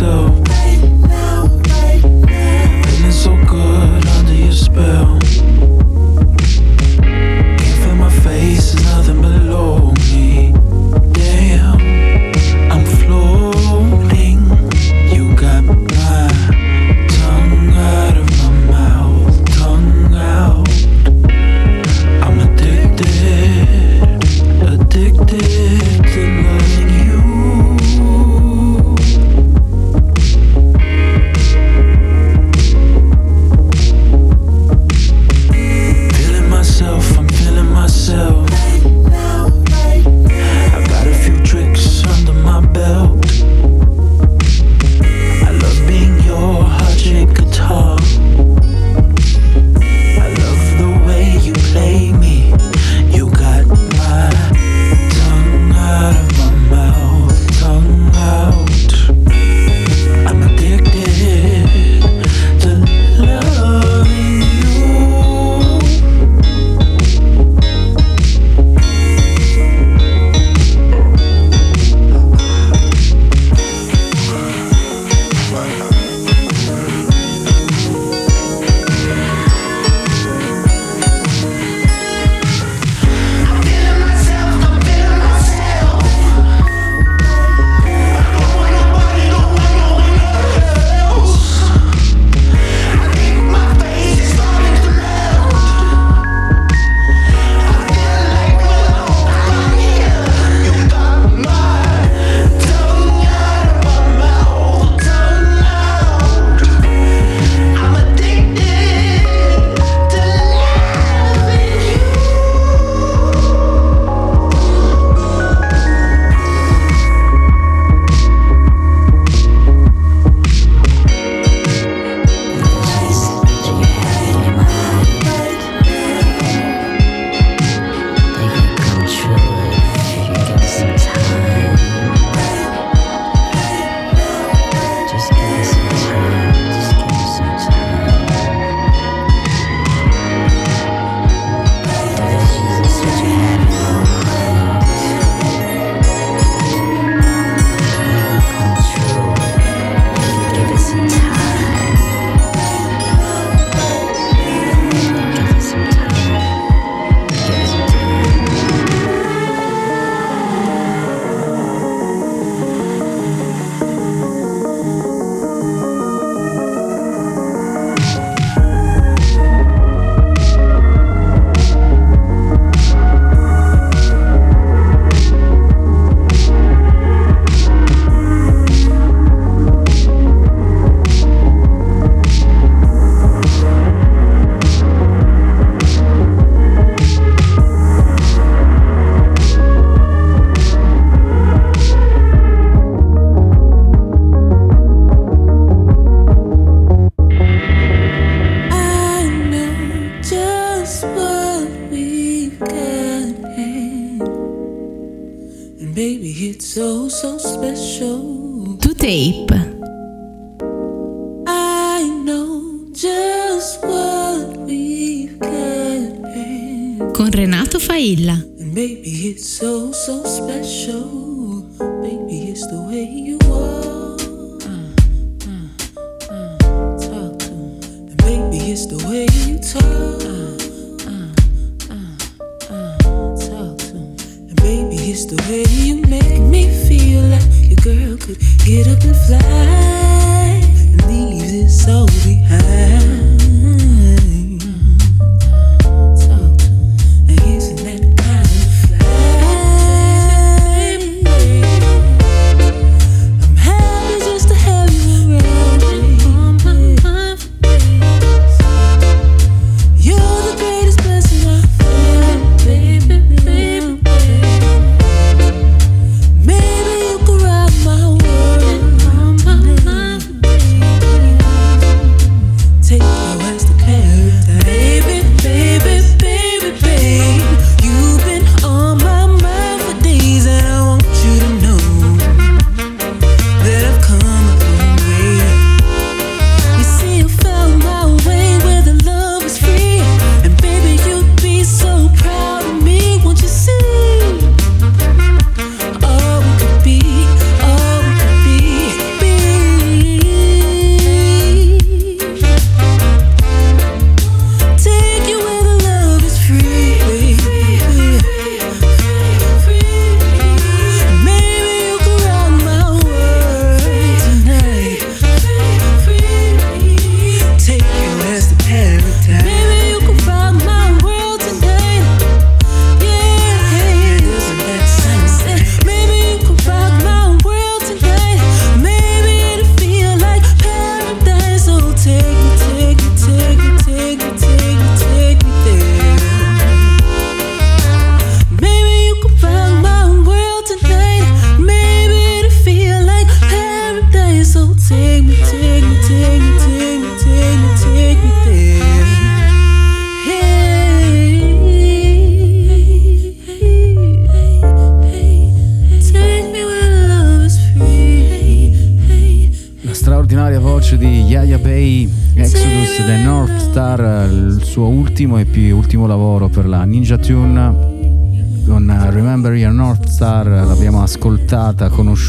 [0.00, 0.57] Myself.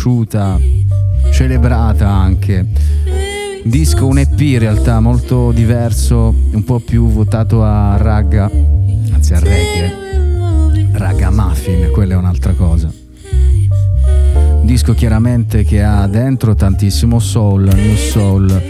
[0.10, 0.60] Conosciuta,
[1.32, 2.66] celebrata anche.
[3.64, 8.50] Un disco, un EP in realtà molto diverso, un po' più votato a ragga,
[9.12, 12.92] anzi a reggae, raga muffin, quella è un'altra cosa.
[12.92, 18.62] Un disco chiaramente che ha dentro tantissimo soul, new soul,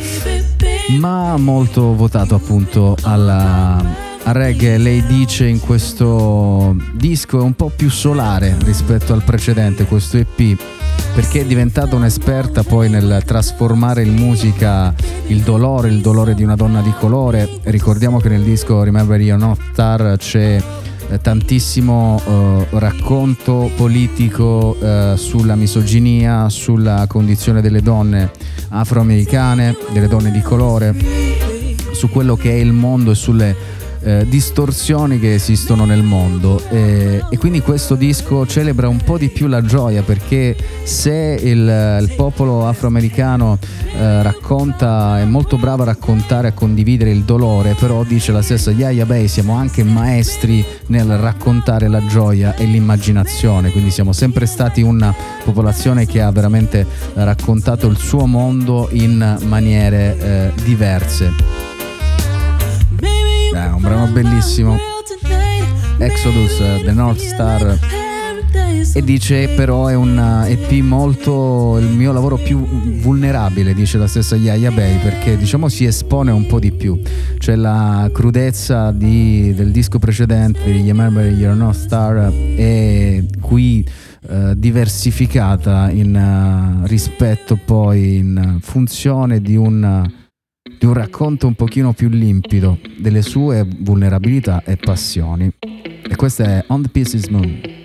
[0.98, 3.78] ma molto votato appunto alla,
[4.24, 4.78] al reggae.
[4.78, 10.58] Lei dice in questo disco è un po' più solare rispetto al precedente, questo EP,
[11.20, 14.96] perché è diventata un'esperta poi nel trasformare in musica
[15.28, 17.60] il dolore, il dolore di una donna di colore.
[17.64, 20.64] Ricordiamo che nel disco Remember You're Not Star c'è
[21.10, 28.32] eh, tantissimo eh, racconto politico eh, sulla misoginia, sulla condizione delle donne
[28.70, 30.96] afroamericane, delle donne di colore,
[31.92, 33.54] su quello che è il mondo e sulle
[34.02, 39.30] eh, distorsioni che esistono nel mondo e, e quindi questo disco celebra un po' di
[39.30, 43.58] più la gioia perché se il, il popolo afroamericano
[43.96, 48.72] eh, racconta è molto bravo a raccontare a condividere il dolore però dice la stessa
[48.72, 54.82] Yaya Bay siamo anche maestri nel raccontare la gioia e l'immaginazione quindi siamo sempre stati
[54.82, 55.14] una
[55.44, 61.69] popolazione che ha veramente raccontato il suo mondo in maniere eh, diverse
[63.54, 64.78] è un brano bellissimo.
[65.98, 67.78] Exodus, The North Star.
[68.94, 72.66] E dice però è un EP molto il mio lavoro più
[73.00, 77.00] vulnerabile, dice la stessa Yaya Bay, perché diciamo si espone un po' di più.
[77.38, 83.88] C'è la crudezza di, del disco precedente di Remember You're North Star e qui
[84.30, 90.28] uh, diversificata in uh, rispetto poi in funzione di un
[90.78, 95.52] di un racconto un pochino più limpido delle sue vulnerabilità e passioni.
[95.60, 97.79] E questa è On the Pieces Moon.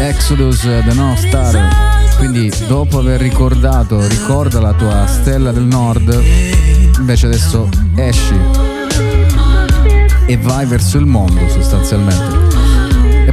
[0.00, 2.16] Exodus eh, The North Star.
[2.16, 6.20] Quindi dopo aver ricordato, ricorda la tua stella del nord,
[6.98, 8.34] invece adesso esci
[10.26, 12.47] e vai verso il mondo sostanzialmente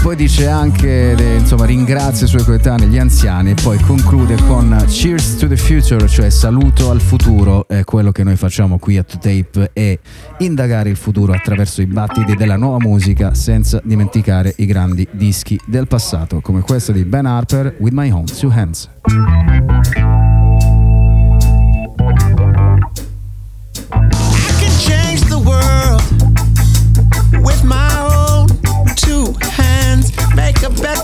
[0.06, 5.38] poi dice anche, insomma, ringrazia i suoi coetanei, gli anziani, e poi conclude con Cheers
[5.38, 9.18] to the Future, cioè saluto al futuro, è quello che noi facciamo qui a To
[9.18, 9.98] Tape è
[10.38, 15.88] indagare il futuro attraverso i battiti della nuova musica senza dimenticare i grandi dischi del
[15.88, 18.88] passato, come questo di Ben Harper, With My Home Two Hands.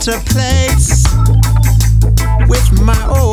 [0.07, 1.05] A place
[2.49, 3.30] with my own.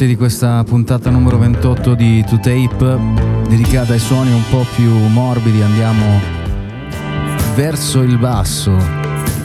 [0.00, 2.98] Parte di questa puntata numero 28 di To Tape,
[3.48, 6.18] dedicata ai suoni un po' più morbidi, andiamo
[7.54, 8.74] verso il basso,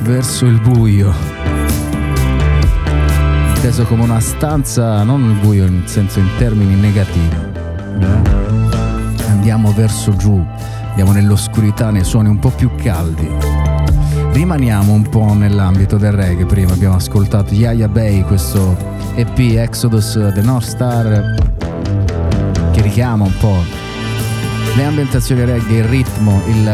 [0.03, 1.11] verso il buio.
[3.55, 7.35] Inteso come una stanza, non il buio in senso in termini negativi.
[9.27, 10.41] Andiamo verso giù,
[10.87, 13.29] andiamo nell'oscurità, nei suoni un po' più caldi.
[14.31, 20.41] Rimaniamo un po' nell'ambito del reggae, prima abbiamo ascoltato Yaya Bay, questo EP Exodus The
[20.41, 21.35] North Star
[22.71, 23.63] che richiama un po'
[24.75, 26.69] le ambientazioni reggae, il ritmo, il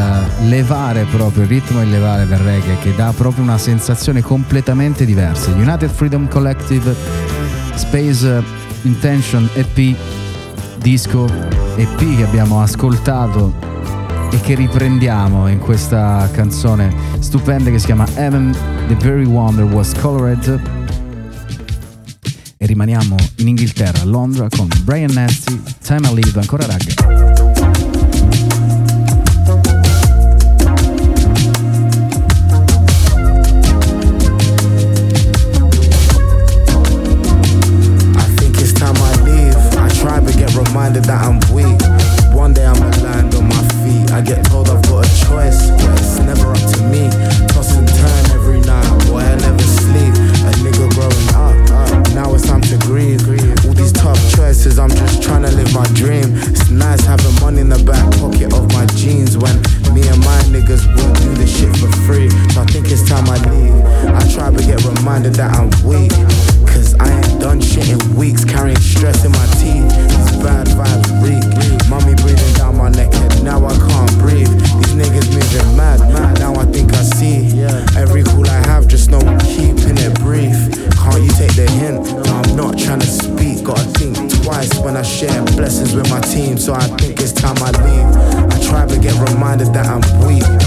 [0.48, 5.06] levare proprio, il ritmo e il levare del reggae che dà proprio una sensazione completamente
[5.06, 5.52] diversa.
[5.52, 6.96] United Freedom Collective,
[7.76, 8.44] Space
[8.82, 9.96] Intention EP,
[10.78, 11.30] disco
[11.76, 13.54] EP che abbiamo ascoltato
[14.32, 18.56] e che riprendiamo in questa canzone stupenda che si chiama Heaven,
[18.88, 20.81] The Very Wonder Was Colored.
[22.72, 27.21] Rimaniamo in Inghilterra, a Londra, con Brian Nasty, Time I Live, ancora ragga.
[89.52, 90.61] Reminded that I'm weak.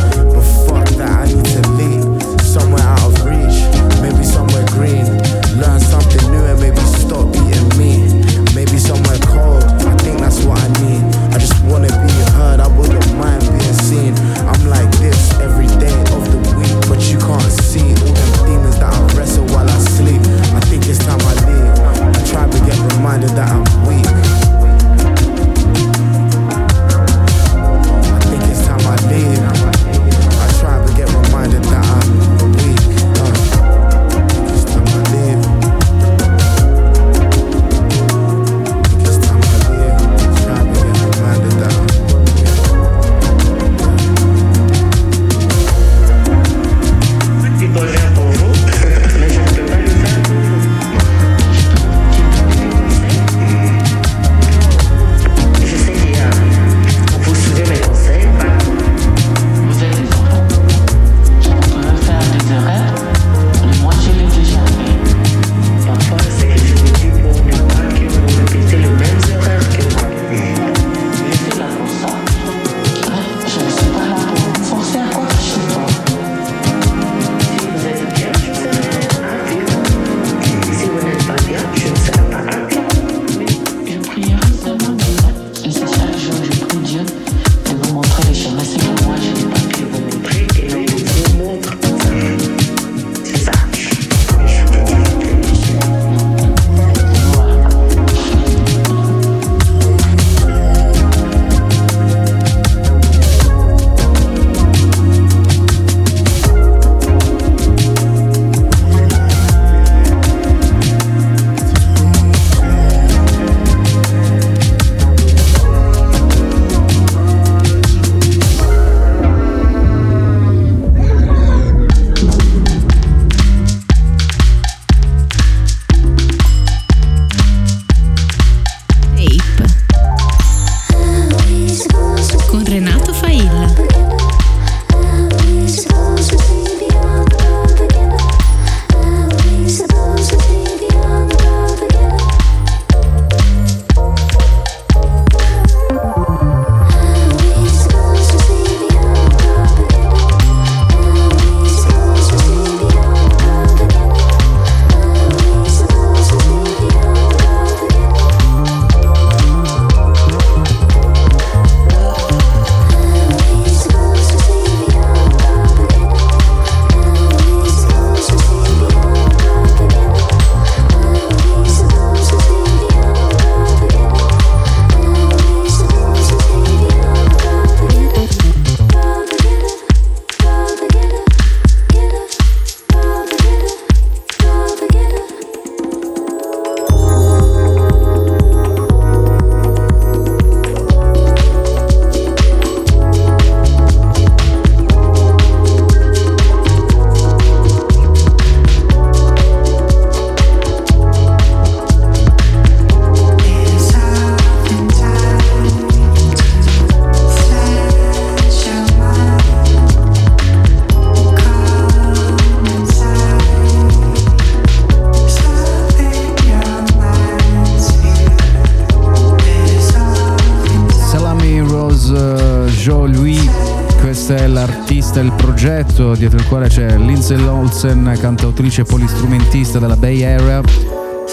[224.32, 230.62] L'artista, il progetto dietro il quale c'è Lindsay Olsen, cantautrice e polistrumentista della Bay Area.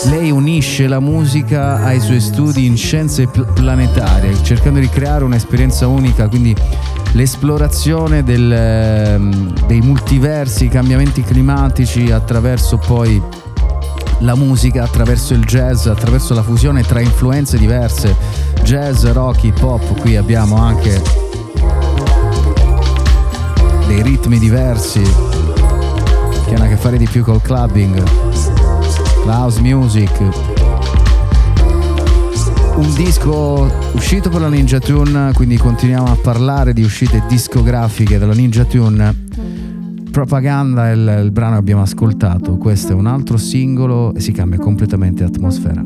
[0.10, 5.88] Lei unisce la musica ai suoi studi in scienze pl- planetarie, cercando di creare un'esperienza
[5.88, 6.54] unica, quindi
[7.14, 13.22] l'esplorazione del, ehm, dei multiversi, i cambiamenti climatici attraverso poi
[14.20, 18.14] la musica, attraverso il jazz, attraverso la fusione tra influenze diverse,
[18.64, 21.30] jazz, rock, hip hop, qui abbiamo anche
[23.92, 28.02] dei ritmi diversi che hanno a che fare di più col clubbing,
[29.26, 30.18] la house music.
[32.78, 38.34] Un disco uscito per la Ninja Tune, quindi continuiamo a parlare di uscite discografiche della
[38.34, 39.14] Ninja Tune.
[40.10, 44.32] Propaganda è il, il brano che abbiamo ascoltato, questo è un altro singolo e si
[44.32, 45.84] cambia completamente atmosfera.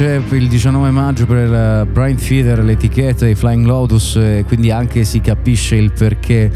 [0.00, 5.02] Esce il 19 maggio per il Brian Feeder, l'etichetta di Flying Lotus, e quindi anche
[5.02, 6.52] si capisce il perché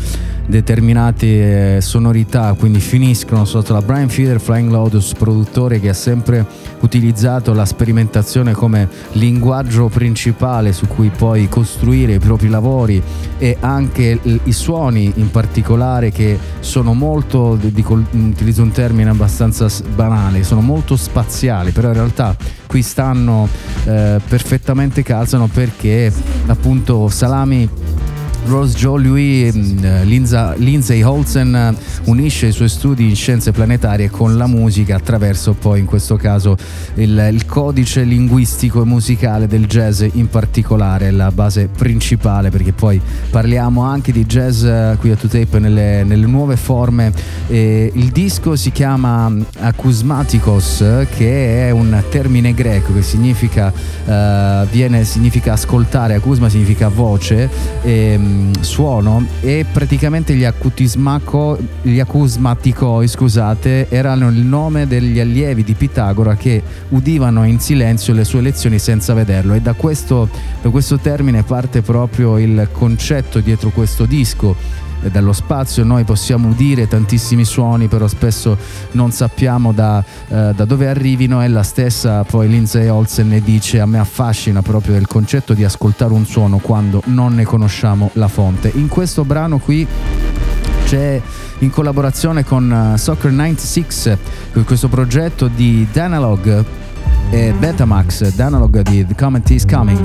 [0.47, 6.47] determinate eh, sonorità, quindi finiscono sotto la Brian Feeder Flying Lotus, produttore che ha sempre
[6.81, 13.03] utilizzato la sperimentazione come linguaggio principale su cui poi costruire i propri lavori
[13.39, 20.43] e anche i suoni in particolare che sono molto, dico, utilizzo un termine abbastanza banale,
[20.43, 22.37] sono molto spaziali, però in realtà
[22.67, 23.49] qui stanno
[23.85, 26.13] eh, perfettamente calzano perché
[26.47, 27.69] appunto Salami
[28.45, 31.75] Rose Joe, lui, mm, Lindsay Holzen eh,
[32.05, 36.57] unisce i suoi studi in scienze planetarie con la musica attraverso poi in questo caso
[36.95, 43.01] il, il codice linguistico e musicale del jazz in particolare, la base principale perché poi
[43.31, 47.13] parliamo anche di jazz eh, qui a 2Tape nelle, nelle nuove forme.
[47.49, 50.85] E il disco si chiama mm, Acousmaticos
[51.17, 57.49] che è un termine greco che significa, uh, viene, significa ascoltare, acusma significa voce.
[57.83, 60.47] E, mm, suono e praticamente gli,
[61.83, 68.25] gli acusmaticoi scusate, erano il nome degli allievi di Pitagora che udivano in silenzio le
[68.25, 69.55] sue lezioni senza vederlo.
[69.55, 70.29] E da questo,
[70.61, 74.57] da questo termine parte proprio il concetto dietro questo disco
[75.11, 78.57] dallo spazio noi possiamo udire tantissimi suoni però spesso
[78.93, 83.81] non sappiamo da, eh, da, dove arrivino e la stessa poi Lindsay Olsen ne dice
[83.81, 88.29] a me affascina proprio il concetto di ascoltare un suono quando non ne conosciamo la
[88.29, 88.71] fonte.
[88.75, 89.87] In questo brano qui
[90.85, 91.21] c'è
[91.59, 94.19] in collaborazione con uh, Soccer 96
[94.65, 96.65] questo progetto di Danalog
[97.33, 99.99] e Betamax, Danalog di The Comment Is Coming.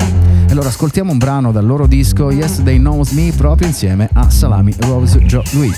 [0.48, 4.74] E allora ascoltiamo un brano dal loro disco Yesterday Knows Me proprio insieme a Salami
[4.80, 5.78] Rose Joe Louis.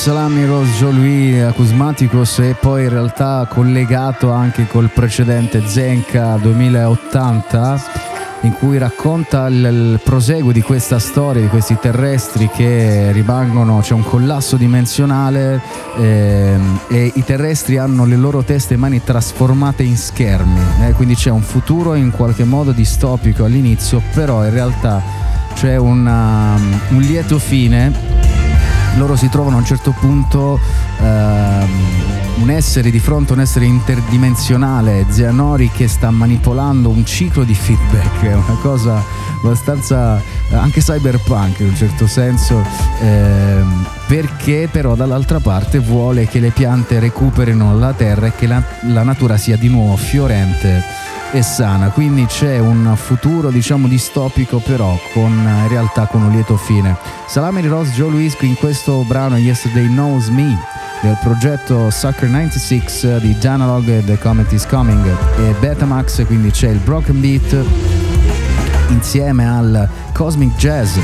[0.00, 0.46] Salami
[0.78, 7.82] Joe Louis Acusmaticos e poi in realtà collegato anche col precedente Zenka 2080
[8.40, 13.92] in cui racconta il, il, proseguo di questa storia di questi terrestri che rimangono, c'è
[13.92, 15.60] un collasso dimensionale
[15.98, 16.58] eh,
[16.88, 21.30] e i terrestri hanno le loro teste e mani trasformate in schermi, eh, quindi c'è
[21.30, 25.02] un futuro in qualche modo distopico all'inizio, però in realtà
[25.52, 26.54] c'è una,
[26.88, 28.09] un lieto fine
[28.96, 30.58] loro si trovano a un certo punto
[30.98, 31.68] ehm,
[32.40, 37.54] un essere di fronte a un essere interdimensionale, Zianori che sta manipolando un ciclo di
[37.54, 39.02] feedback, è una cosa
[39.42, 40.20] abbastanza
[40.52, 42.64] anche cyberpunk in un certo senso,
[43.00, 48.62] ehm, perché però dall'altra parte vuole che le piante recuperino la terra e che la,
[48.88, 54.98] la natura sia di nuovo fiorente e sana, quindi c'è un futuro diciamo distopico però
[55.12, 56.96] con in realtà con un lieto fine.
[57.26, 60.58] Salame di Ross Joe Luis in questo brano Yesterday Knows Me
[61.00, 65.06] del progetto Sucker 96 di Danalog e The Comet is Coming
[65.38, 67.64] e Betamax, quindi c'è il Broken Beat
[68.88, 70.98] insieme al Cosmic Jazz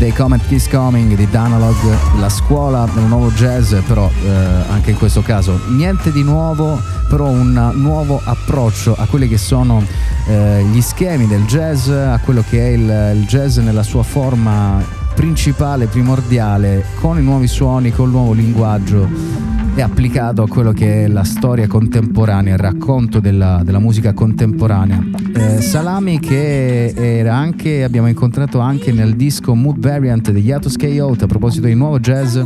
[0.00, 1.76] dei Comet Kiss Coming di Danalog,
[2.18, 4.28] la scuola del nuovo jazz, però eh,
[4.70, 6.80] anche in questo caso niente di nuovo,
[7.10, 9.84] però un nuovo approccio a quelli che sono
[10.28, 14.80] eh, gli schemi del jazz, a quello che è il, il jazz nella sua forma
[15.12, 19.08] principale, primordiale, con i nuovi suoni, col nuovo linguaggio
[19.74, 25.02] e applicato a quello che è la storia contemporanea, il racconto della, della musica contemporanea.
[25.34, 31.22] Eh, Salami che era anche, abbiamo incontrato anche nel disco Mood Variant degli Atos K.O.T.
[31.22, 32.38] a proposito di nuovo jazz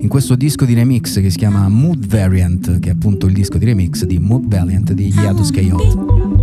[0.00, 3.58] in questo disco di remix che si chiama Mood Variant, che è appunto il disco
[3.58, 6.35] di remix di Mood Valiant di Yatus K.O.T.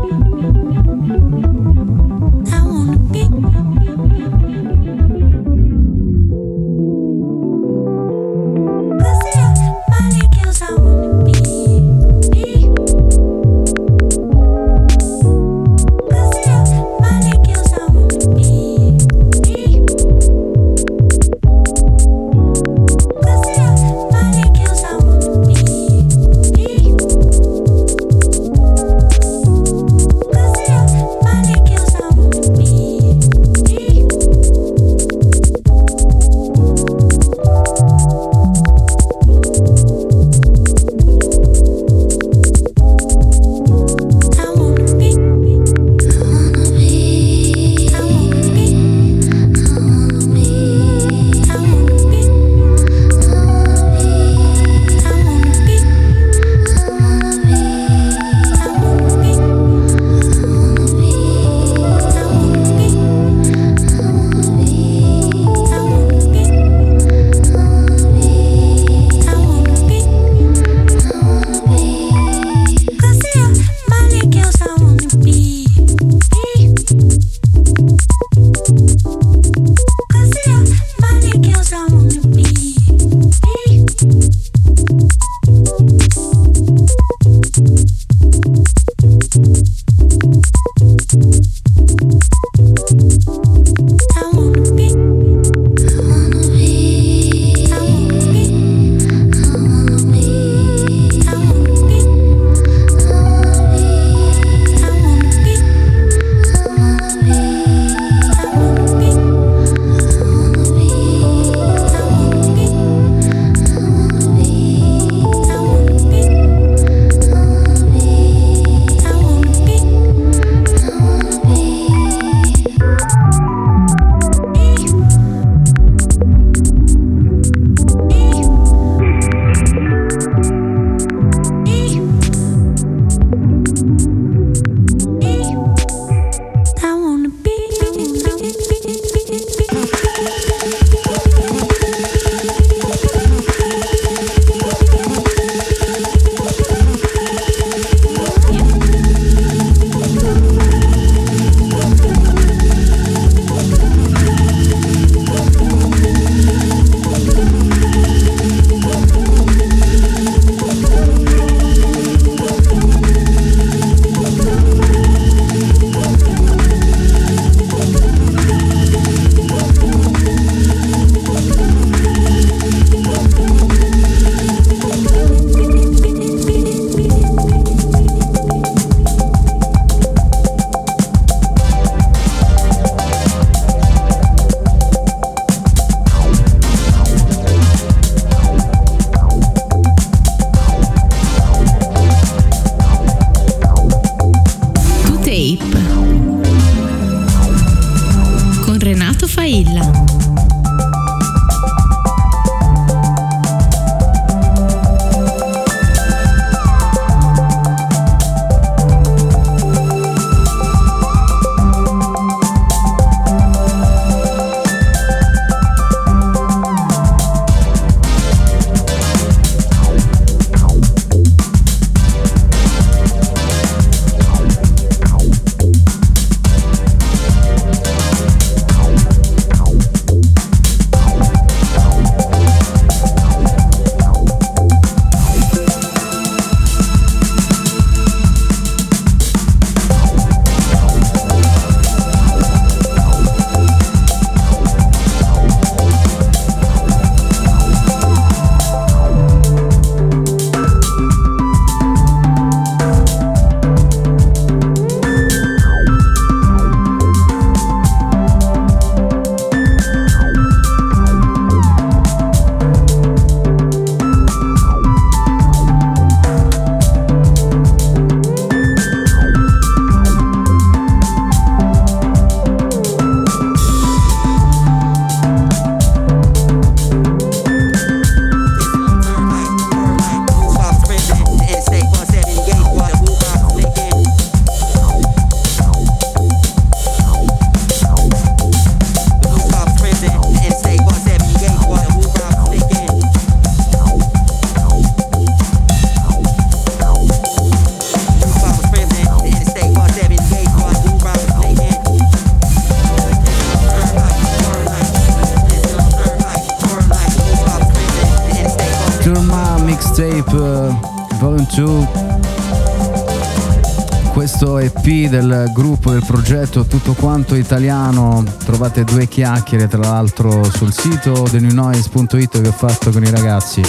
[316.03, 318.23] del progetto Tutto Quanto Italiano.
[318.43, 323.61] Trovate due chiacchiere tra l'altro sul sito thenewnoise.it che ho fatto con i ragazzi.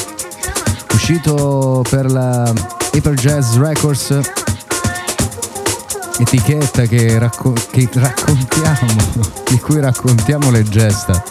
[0.92, 2.52] Uscito per la
[2.92, 4.18] Hyper Jazz Records,
[6.18, 8.92] etichetta che, racco- che raccontiamo,
[9.48, 11.22] di cui raccontiamo le gesta.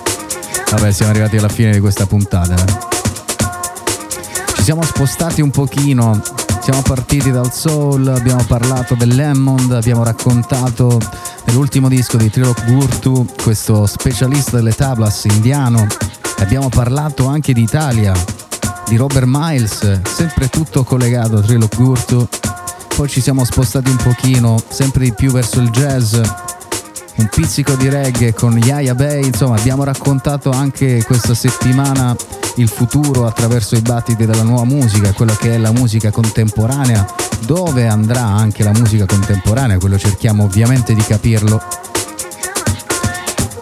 [0.72, 2.56] Vabbè, siamo arrivati alla fine di questa puntata.
[2.56, 2.92] Eh.
[4.56, 6.22] Ci siamo spostati un pochino
[6.64, 10.98] siamo partiti dal soul, abbiamo parlato dell'Hammond, abbiamo raccontato
[11.44, 15.86] dell'ultimo disco di Trilok Gurtu, questo specialista delle tablas indiano.
[16.38, 18.14] Abbiamo parlato anche di Italia,
[18.88, 22.26] di Robert Miles, sempre tutto collegato a Trilok Gurtu.
[22.96, 27.90] Poi ci siamo spostati un pochino, sempre di più verso il jazz, un pizzico di
[27.90, 32.16] reggae con Yaya Bay, insomma abbiamo raccontato anche questa settimana
[32.56, 37.06] il futuro attraverso i battiti della nuova musica, quella che è la musica contemporanea,
[37.46, 41.62] dove andrà anche la musica contemporanea, quello cerchiamo ovviamente di capirlo.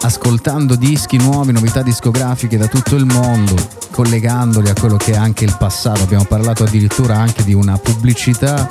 [0.02, 3.54] Ascoltando dischi nuovi, novità discografiche da tutto il mondo,
[3.92, 6.02] collegandoli a quello che è anche il passato.
[6.02, 8.68] Abbiamo parlato addirittura anche di una pubblicità,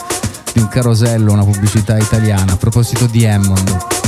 [0.53, 2.53] di un carosello, una pubblicità italiana.
[2.53, 4.00] A proposito di Hammond,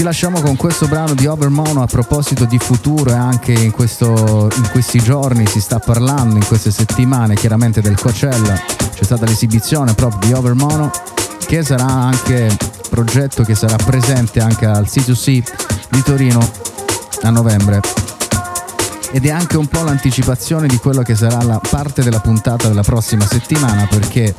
[0.00, 4.48] ci lasciamo con questo brano di Overmono a proposito di futuro e anche in, questo,
[4.56, 8.54] in questi giorni si sta parlando, in queste settimane chiaramente del Coachella,
[8.94, 10.90] c'è stata l'esibizione proprio di Overmono
[11.46, 12.48] che sarà anche
[12.88, 15.42] progetto che sarà presente anche al C2C
[15.90, 16.50] di Torino
[17.20, 17.82] a novembre.
[19.12, 22.82] Ed è anche un po' l'anticipazione di quello che sarà la parte della puntata della
[22.82, 24.34] prossima settimana perché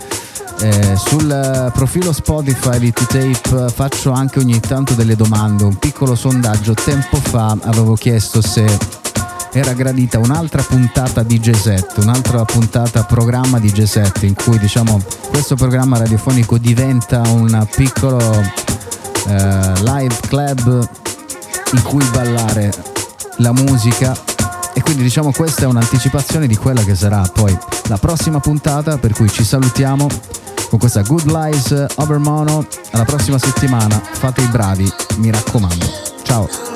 [0.62, 6.74] eh, sul profilo Spotify di T-Tape faccio anche ogni tanto delle domande, un piccolo sondaggio.
[6.76, 8.66] Tempo fa avevo chiesto se
[9.54, 15.56] era gradita un'altra puntata di G7, un'altra puntata programma di G7 in cui diciamo questo
[15.56, 20.90] programma radiofonico diventa un piccolo eh, live club
[21.74, 22.72] in cui ballare
[23.38, 24.16] la musica.
[24.74, 27.58] E quindi diciamo questa è un'anticipazione di quella che sarà poi
[27.88, 30.08] la prossima puntata per cui ci salutiamo
[30.72, 32.66] con questa Good Lies Overmono.
[32.92, 35.86] Alla prossima settimana, fate i bravi, mi raccomando.
[36.24, 36.71] Ciao!